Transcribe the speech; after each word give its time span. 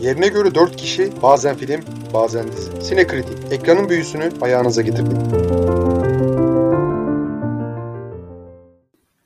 Yerine 0.00 0.28
göre 0.28 0.54
4 0.54 0.76
kişi, 0.76 1.22
bazen 1.22 1.56
film, 1.56 1.80
bazen 2.14 2.52
dizi. 2.52 2.82
Sinekritik, 2.82 3.52
ekranın 3.52 3.88
büyüsünü 3.88 4.30
ayağınıza 4.40 4.82
getirdik. 4.82 5.18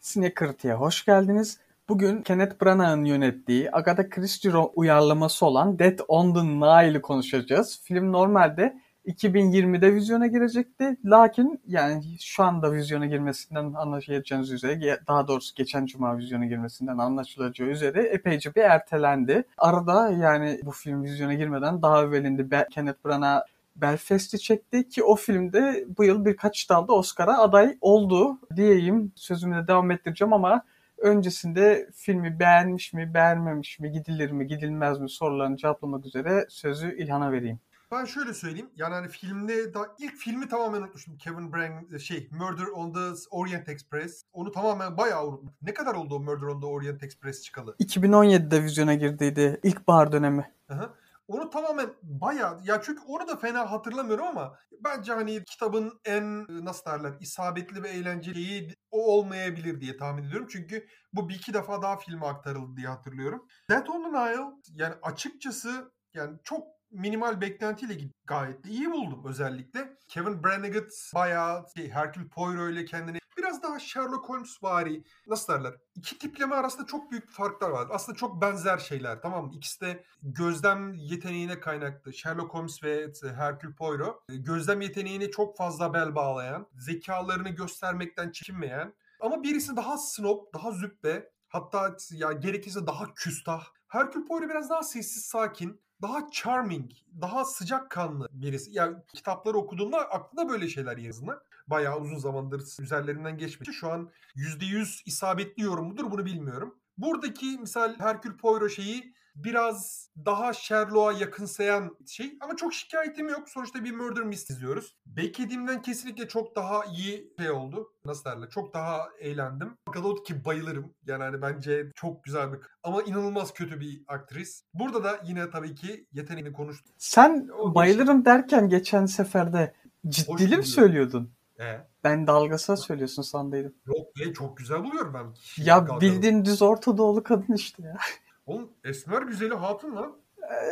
Sinekritik'e 0.00 0.72
hoş 0.72 1.04
geldiniz. 1.04 1.58
Bugün 1.88 2.22
Kenneth 2.22 2.62
Branagh'ın 2.62 3.04
yönettiği 3.04 3.68
Agatha 3.72 4.08
Christie 4.08 4.52
uyarlaması 4.74 5.46
olan 5.46 5.78
Death 5.78 6.02
on 6.08 6.34
the 6.34 6.44
Nile'ı 6.44 7.02
konuşacağız. 7.02 7.80
Film 7.84 8.12
normalde 8.12 8.80
2020'de 9.06 9.94
vizyona 9.94 10.26
girecekti. 10.26 10.96
Lakin 11.04 11.60
yani 11.66 12.02
şu 12.20 12.42
anda 12.42 12.72
vizyona 12.72 13.06
girmesinden 13.06 13.72
anlaşılacağınız 13.72 14.50
üzere 14.50 15.00
daha 15.06 15.28
doğrusu 15.28 15.54
geçen 15.54 15.86
cuma 15.86 16.18
vizyona 16.18 16.46
girmesinden 16.46 16.98
anlaşılacağı 16.98 17.68
üzere 17.68 18.02
epeyce 18.02 18.54
bir 18.54 18.62
ertelendi. 18.62 19.44
Arada 19.58 20.10
yani 20.10 20.60
bu 20.64 20.70
film 20.70 21.02
vizyona 21.02 21.34
girmeden 21.34 21.82
daha 21.82 22.02
evvelinde 22.02 22.66
Kenneth 22.70 23.04
Branagh 23.04 23.42
Belfast'i 23.76 24.38
çekti 24.38 24.88
ki 24.88 25.02
o 25.04 25.16
filmde 25.16 25.84
bu 25.98 26.04
yıl 26.04 26.24
birkaç 26.24 26.70
dalda 26.70 26.92
Oscar'a 26.92 27.38
aday 27.38 27.76
oldu 27.80 28.38
diyeyim. 28.56 29.12
Sözümü 29.16 29.62
de 29.62 29.68
devam 29.68 29.90
ettireceğim 29.90 30.32
ama 30.32 30.62
öncesinde 30.98 31.90
filmi 31.94 32.40
beğenmiş 32.40 32.92
mi, 32.92 33.14
beğenmemiş 33.14 33.80
mi, 33.80 33.92
gidilir 33.92 34.30
mi, 34.30 34.46
gidilmez 34.46 35.00
mi 35.00 35.08
sorularını 35.08 35.56
cevaplamak 35.56 36.06
üzere 36.06 36.46
sözü 36.48 36.96
İlhan'a 36.96 37.32
vereyim. 37.32 37.60
Ben 37.92 38.04
şöyle 38.04 38.34
söyleyeyim. 38.34 38.70
Yani 38.76 38.94
hani 38.94 39.08
filmde 39.08 39.74
da 39.74 39.94
ilk 39.98 40.16
filmi 40.16 40.48
tamamen 40.48 40.80
unutmuştum. 40.80 41.16
Kevin 41.16 41.52
Brand 41.52 41.98
şey 41.98 42.28
Murder 42.32 42.66
on 42.66 42.92
the 42.92 43.28
Orient 43.30 43.68
Express. 43.68 44.24
Onu 44.32 44.52
tamamen 44.52 44.96
bayağı 44.96 45.26
unuttum. 45.26 45.52
Ne 45.62 45.74
kadar 45.74 45.94
oldu 45.94 46.14
o 46.14 46.20
Murder 46.20 46.46
on 46.46 46.60
the 46.60 46.66
Orient 46.66 47.02
Express 47.02 47.42
çıkalı? 47.42 47.76
2017'de 47.80 48.62
vizyona 48.62 48.94
girdiydi. 48.94 49.60
İlkbahar 49.62 50.12
dönemi. 50.12 50.54
Aha. 50.68 50.94
Onu 51.28 51.50
tamamen 51.50 51.90
bayağı 52.02 52.60
ya 52.64 52.82
çünkü 52.82 53.02
onu 53.06 53.28
da 53.28 53.36
fena 53.36 53.70
hatırlamıyorum 53.70 54.26
ama 54.26 54.58
bence 54.84 55.12
hani 55.12 55.44
kitabın 55.44 56.00
en 56.04 56.46
nasıl 56.64 56.90
derler 56.90 57.12
isabetli 57.20 57.82
ve 57.82 57.88
eğlenceli 57.88 58.74
o 58.90 59.18
olmayabilir 59.18 59.80
diye 59.80 59.96
tahmin 59.96 60.24
ediyorum. 60.24 60.48
Çünkü 60.50 60.86
bu 61.12 61.28
bir 61.28 61.34
iki 61.34 61.54
defa 61.54 61.82
daha 61.82 61.96
filme 61.96 62.26
aktarıldı 62.26 62.76
diye 62.76 62.88
hatırlıyorum. 62.88 63.46
Death 63.70 63.90
on 63.90 64.02
the 64.02 64.08
Nile 64.08 64.46
yani 64.74 64.94
açıkçası 65.02 65.92
yani 66.14 66.38
çok 66.44 66.79
minimal 66.90 67.40
beklentiyle 67.40 68.10
gayet 68.24 68.64
de 68.64 68.68
iyi 68.68 68.90
buldum 68.90 69.24
özellikle. 69.26 69.96
Kevin 70.08 70.44
Branagh 70.44 70.88
bayağı 71.14 71.66
şey, 71.76 71.90
Hercule 71.90 72.28
Poirot 72.28 72.72
ile 72.72 72.84
kendini 72.84 73.20
biraz 73.38 73.62
daha 73.62 73.78
Sherlock 73.78 74.28
Holmes 74.28 74.62
vari 74.62 75.04
nasıl 75.26 75.52
derler? 75.52 75.74
İki 75.94 76.18
tipleme 76.18 76.54
arasında 76.54 76.86
çok 76.86 77.10
büyük 77.10 77.30
farklar 77.30 77.70
var. 77.70 77.88
Aslında 77.90 78.18
çok 78.18 78.42
benzer 78.42 78.78
şeyler 78.78 79.22
tamam 79.22 79.46
mı? 79.46 79.52
İkisi 79.54 79.80
de 79.80 80.04
gözlem 80.22 80.94
yeteneğine 80.94 81.60
kaynaklı. 81.60 82.12
Sherlock 82.12 82.54
Holmes 82.54 82.82
ve 82.82 83.12
Hercule 83.36 83.74
Poirot 83.74 84.22
gözlem 84.28 84.80
yeteneğine 84.80 85.30
çok 85.30 85.56
fazla 85.56 85.94
bel 85.94 86.14
bağlayan, 86.14 86.66
zekalarını 86.78 87.48
göstermekten 87.48 88.30
çekinmeyen 88.30 88.94
ama 89.20 89.42
birisi 89.42 89.76
daha 89.76 89.98
snob, 89.98 90.54
daha 90.54 90.70
züppe, 90.72 91.30
hatta 91.48 91.96
ya 92.12 92.32
gerekirse 92.32 92.86
daha 92.86 93.14
küstah. 93.14 93.64
Hercule 93.88 94.24
Poirot 94.24 94.50
biraz 94.50 94.70
daha 94.70 94.82
sessiz, 94.82 95.24
sakin 95.24 95.80
daha 96.02 96.30
charming, 96.30 96.90
daha 97.20 97.44
sıcakkanlı 97.44 98.28
birisi. 98.32 98.70
Yani 98.72 98.96
kitapları 99.14 99.56
okuduğumda 99.56 99.98
aklına 99.98 100.48
böyle 100.48 100.68
şeyler 100.68 100.96
yazılır. 100.96 101.38
Bayağı 101.66 102.00
uzun 102.00 102.18
zamandır 102.18 102.62
üzerlerinden 102.80 103.38
geçmiş. 103.38 103.68
Şu 103.72 103.90
an 103.90 104.10
%100 104.36 105.02
isabetli 105.06 105.62
yorum 105.62 105.86
mudur 105.86 106.10
bunu 106.10 106.24
bilmiyorum. 106.24 106.78
Buradaki 106.98 107.46
misal 107.46 107.98
Herkül 107.98 108.36
Poirot 108.36 108.70
şeyi 108.70 109.14
biraz 109.44 110.10
daha 110.26 110.52
Sherlock'a 110.52 111.18
yakınsayan 111.18 111.96
şey 112.06 112.36
ama 112.40 112.56
çok 112.56 112.74
şikayetim 112.74 113.28
yok. 113.28 113.48
Sonuçta 113.48 113.84
bir 113.84 113.92
murder 113.92 114.24
mystery 114.24 114.56
izliyoruz. 114.56 114.96
Beklediğimden 115.06 115.82
kesinlikle 115.82 116.28
çok 116.28 116.56
daha 116.56 116.84
iyi 116.84 117.32
şey 117.38 117.50
oldu. 117.50 117.92
Nasıl 118.04 118.24
derler? 118.24 118.50
Çok 118.50 118.74
daha 118.74 119.08
eğlendim. 119.18 119.76
Galot 119.92 120.26
ki 120.26 120.44
bayılırım. 120.44 120.94
Yani 121.06 121.22
hani 121.22 121.42
bence 121.42 121.92
çok 121.94 122.24
güzel 122.24 122.52
bir 122.52 122.58
ama 122.82 123.02
inanılmaz 123.02 123.54
kötü 123.54 123.80
bir 123.80 124.02
aktris. 124.08 124.64
Burada 124.74 125.04
da 125.04 125.20
yine 125.24 125.50
tabii 125.50 125.74
ki 125.74 126.06
yeteneğini 126.12 126.52
konuştu. 126.52 126.90
Sen 126.98 127.48
o 127.58 127.74
bayılırım 127.74 128.16
şey. 128.16 128.24
derken 128.24 128.68
geçen 128.68 129.06
seferde 129.06 129.74
ciddili 130.08 130.56
mi 130.56 130.66
söylüyordun? 130.66 131.32
Ee? 131.60 131.80
Ben 132.04 132.26
dalgasına 132.26 132.76
söylüyorsun 132.76 133.22
sandıydım. 133.22 133.74
Yok 133.86 134.16
be 134.18 134.32
çok 134.32 134.56
güzel 134.56 134.84
buluyorum 134.84 135.14
ben. 135.14 135.26
Ya 135.64 136.00
bildiğin 136.00 136.44
düz 136.44 136.62
Orta 136.62 136.98
Doğulu 136.98 137.22
kadın 137.22 137.54
işte 137.54 137.82
ya. 137.82 137.96
Oğlum 138.46 138.70
Esmer 138.84 139.22
Güzeli 139.22 139.54
Hatun 139.54 139.96
lan. 139.96 140.16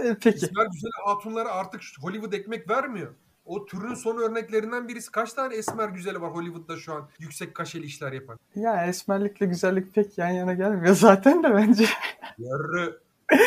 Ee, 0.04 0.16
peki. 0.22 0.28
Esmer 0.28 0.66
Güzeli 0.66 0.90
Hatunlara 1.04 1.52
artık 1.52 1.82
Hollywood 2.00 2.32
ekmek 2.32 2.70
vermiyor. 2.70 3.14
O 3.48 3.66
türün 3.66 3.94
son 3.94 4.18
örneklerinden 4.18 4.88
birisi. 4.88 5.12
Kaç 5.12 5.32
tane 5.32 5.54
esmer 5.54 5.88
güzeli 5.88 6.20
var 6.20 6.34
Hollywood'da 6.34 6.76
şu 6.76 6.94
an 6.94 7.08
yüksek 7.18 7.54
kaşeli 7.54 7.86
işler 7.86 8.12
yapan? 8.12 8.38
Ya 8.54 8.86
esmerlikle 8.86 9.46
güzellik 9.46 9.94
pek 9.94 10.18
yan 10.18 10.28
yana 10.28 10.54
gelmiyor 10.54 10.94
zaten 10.96 11.42
de 11.42 11.54
bence. 11.54 11.86
Yarı. 12.38 13.00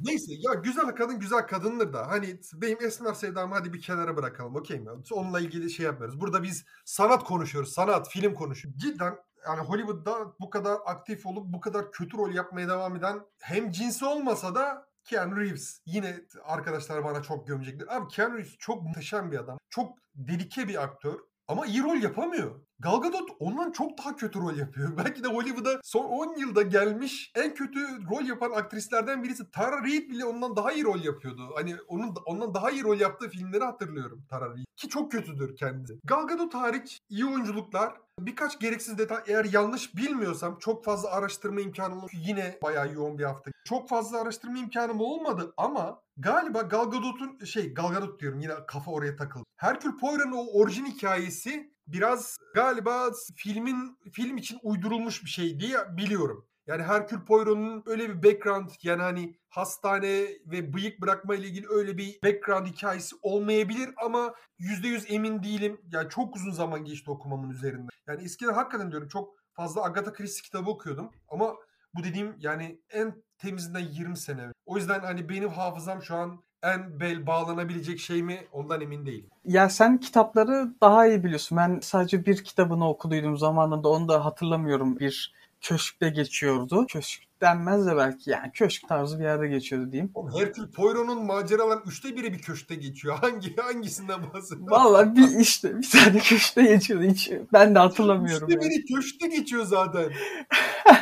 Neyse 0.00 0.32
ya 0.38 0.54
güzel 0.54 0.86
kadın 0.86 1.18
güzel 1.20 1.46
kadındır 1.46 1.92
da 1.92 2.08
hani 2.08 2.36
benim 2.54 2.84
esmer 2.84 3.14
sevdamı 3.14 3.54
hadi 3.54 3.72
bir 3.72 3.80
kenara 3.80 4.16
bırakalım 4.16 4.56
okey 4.56 4.80
mi? 4.80 4.90
Onunla 5.12 5.40
ilgili 5.40 5.70
şey 5.70 5.86
yapmıyoruz. 5.86 6.20
Burada 6.20 6.42
biz 6.42 6.64
sanat 6.84 7.24
konuşuyoruz. 7.24 7.72
Sanat, 7.72 8.08
film 8.08 8.34
konuşuyoruz. 8.34 8.80
Cidden 8.80 9.16
yani 9.46 9.60
Hollywood'da 9.60 10.32
bu 10.40 10.50
kadar 10.50 10.78
aktif 10.84 11.26
olup 11.26 11.52
bu 11.52 11.60
kadar 11.60 11.92
kötü 11.92 12.16
rol 12.18 12.30
yapmaya 12.30 12.68
devam 12.68 12.96
eden 12.96 13.20
hem 13.40 13.70
cinsi 13.70 14.04
olmasa 14.04 14.54
da 14.54 14.88
Keanu 15.04 15.40
Reeves. 15.40 15.80
Yine 15.86 16.20
arkadaşlar 16.44 17.04
bana 17.04 17.22
çok 17.22 17.46
gömecekler. 17.46 17.96
Abi 17.96 18.08
Keanu 18.08 18.34
Reeves 18.34 18.56
çok 18.58 18.82
muhteşem 18.82 19.32
bir 19.32 19.38
adam. 19.38 19.58
Çok 19.70 19.98
dedike 20.14 20.68
bir 20.68 20.82
aktör. 20.82 21.18
Ama 21.48 21.66
iyi 21.66 21.82
rol 21.82 21.96
yapamıyor. 21.96 22.60
Gal 22.82 23.00
Gadot 23.00 23.30
ondan 23.38 23.72
çok 23.72 23.98
daha 23.98 24.16
kötü 24.16 24.40
rol 24.40 24.56
yapıyor. 24.56 24.96
Belki 25.04 25.24
de 25.24 25.28
Hollywood'a 25.28 25.80
son 25.82 26.04
10 26.04 26.36
yılda 26.36 26.62
gelmiş 26.62 27.32
en 27.34 27.54
kötü 27.54 27.80
rol 28.10 28.24
yapan 28.24 28.50
aktrislerden 28.50 29.22
birisi. 29.22 29.50
Tara 29.50 29.84
Reid 29.84 30.10
bile 30.10 30.24
ondan 30.24 30.56
daha 30.56 30.72
iyi 30.72 30.84
rol 30.84 31.04
yapıyordu. 31.04 31.50
Hani 31.54 31.76
onun 31.88 32.14
ondan 32.26 32.54
daha 32.54 32.70
iyi 32.70 32.82
rol 32.82 33.00
yaptığı 33.00 33.28
filmleri 33.28 33.64
hatırlıyorum 33.64 34.24
Tara 34.30 34.54
Reid. 34.56 34.64
Ki 34.76 34.88
çok 34.88 35.12
kötüdür 35.12 35.56
kendisi. 35.56 36.00
Gal 36.04 36.26
Gadot 36.26 36.54
hariç 36.54 36.98
iyi 37.08 37.26
oyunculuklar. 37.26 37.94
Birkaç 38.20 38.60
gereksiz 38.60 38.98
detay 38.98 39.22
eğer 39.26 39.44
yanlış 39.44 39.96
bilmiyorsam 39.96 40.58
çok 40.58 40.84
fazla 40.84 41.10
araştırma 41.10 41.60
imkanım 41.60 42.06
yine 42.12 42.58
bayağı 42.62 42.92
yoğun 42.92 43.18
bir 43.18 43.24
hafta. 43.24 43.50
Çok 43.64 43.88
fazla 43.88 44.20
araştırma 44.20 44.58
imkanım 44.58 45.00
olmadı 45.00 45.54
ama 45.56 46.00
galiba 46.16 46.60
Gal 46.60 46.84
Gadot'un 46.84 47.44
şey 47.44 47.74
Gal 47.74 47.92
Gadot 47.92 48.20
diyorum 48.20 48.40
yine 48.40 48.54
kafa 48.66 48.90
oraya 48.90 49.16
takıldı. 49.16 49.44
Herkül 49.56 49.98
Poirot'un 49.98 50.32
o 50.32 50.46
orijin 50.52 50.86
hikayesi 50.86 51.72
biraz 51.92 52.38
galiba 52.54 53.10
filmin 53.36 53.98
film 54.12 54.36
için 54.36 54.58
uydurulmuş 54.62 55.24
bir 55.24 55.30
şey 55.30 55.60
diye 55.60 55.78
biliyorum. 55.96 56.46
Yani 56.66 56.82
Herkül 56.82 57.24
Poirot'un 57.24 57.82
öyle 57.86 58.08
bir 58.08 58.22
background 58.22 58.70
yani 58.82 59.02
hani 59.02 59.36
hastane 59.48 60.26
ve 60.46 60.72
bıyık 60.72 61.00
bırakma 61.00 61.34
ile 61.34 61.46
ilgili 61.46 61.66
öyle 61.68 61.98
bir 61.98 62.18
background 62.24 62.66
hikayesi 62.66 63.16
olmayabilir 63.22 63.90
ama 64.04 64.34
%100 64.58 65.06
emin 65.08 65.42
değilim. 65.42 65.80
Yani 65.92 66.08
çok 66.08 66.36
uzun 66.36 66.50
zaman 66.50 66.84
geçti 66.84 67.10
okumamın 67.10 67.50
üzerinde. 67.50 67.92
Yani 68.06 68.24
eskiden 68.24 68.52
hakikaten 68.52 68.90
diyorum 68.90 69.08
çok 69.08 69.34
fazla 69.52 69.82
Agatha 69.82 70.12
Christie 70.12 70.42
kitabı 70.42 70.70
okuyordum 70.70 71.10
ama 71.28 71.54
bu 71.94 72.04
dediğim 72.04 72.36
yani 72.38 72.80
en 72.90 73.22
temizinden 73.38 73.80
20 73.80 74.16
sene. 74.16 74.52
O 74.66 74.76
yüzden 74.76 75.00
hani 75.00 75.28
benim 75.28 75.48
hafızam 75.48 76.02
şu 76.02 76.14
an 76.14 76.42
en 76.62 77.00
bel 77.00 77.26
bağlanabilecek 77.26 77.98
şey 77.98 78.22
mi 78.22 78.46
ondan 78.52 78.80
emin 78.80 79.06
değilim. 79.06 79.30
Ya 79.44 79.68
sen 79.68 79.98
kitapları 79.98 80.74
daha 80.80 81.06
iyi 81.06 81.24
biliyorsun. 81.24 81.58
Ben 81.58 81.80
sadece 81.82 82.26
bir 82.26 82.44
kitabını 82.44 82.88
okuduydum 82.88 83.36
zamanında 83.36 83.88
onu 83.88 84.08
da 84.08 84.24
hatırlamıyorum. 84.24 84.98
Bir 84.98 85.34
köşkte 85.60 86.08
geçiyordu. 86.08 86.86
Köşk 86.88 87.22
denmez 87.40 87.86
de 87.86 87.96
belki 87.96 88.30
yani 88.30 88.52
köşk 88.52 88.88
tarzı 88.88 89.18
bir 89.18 89.24
yerde 89.24 89.48
geçiyordu 89.48 89.92
diyeyim. 89.92 90.10
Oğlum 90.14 90.40
Herkül 90.40 90.72
Poirot'un 90.72 91.26
maceraların 91.26 91.82
üçte 91.86 92.16
biri 92.16 92.32
bir 92.32 92.38
köşkte 92.38 92.74
geçiyor. 92.74 93.18
Hangi 93.20 93.56
hangisinden 93.56 94.22
bahsediyorsun? 94.22 94.70
Valla 94.70 95.16
bir 95.16 95.38
işte 95.38 95.78
bir 95.78 95.90
tane 95.90 96.18
köşkte 96.18 96.62
geçiyordu. 96.62 97.04
Hiç 97.04 97.32
ben 97.52 97.74
de 97.74 97.78
hatırlamıyorum. 97.78 98.48
Üçte 98.48 98.64
yani. 98.64 98.70
biri 98.70 98.84
köşkte 98.94 99.28
geçiyor 99.28 99.64
zaten. 99.64 100.04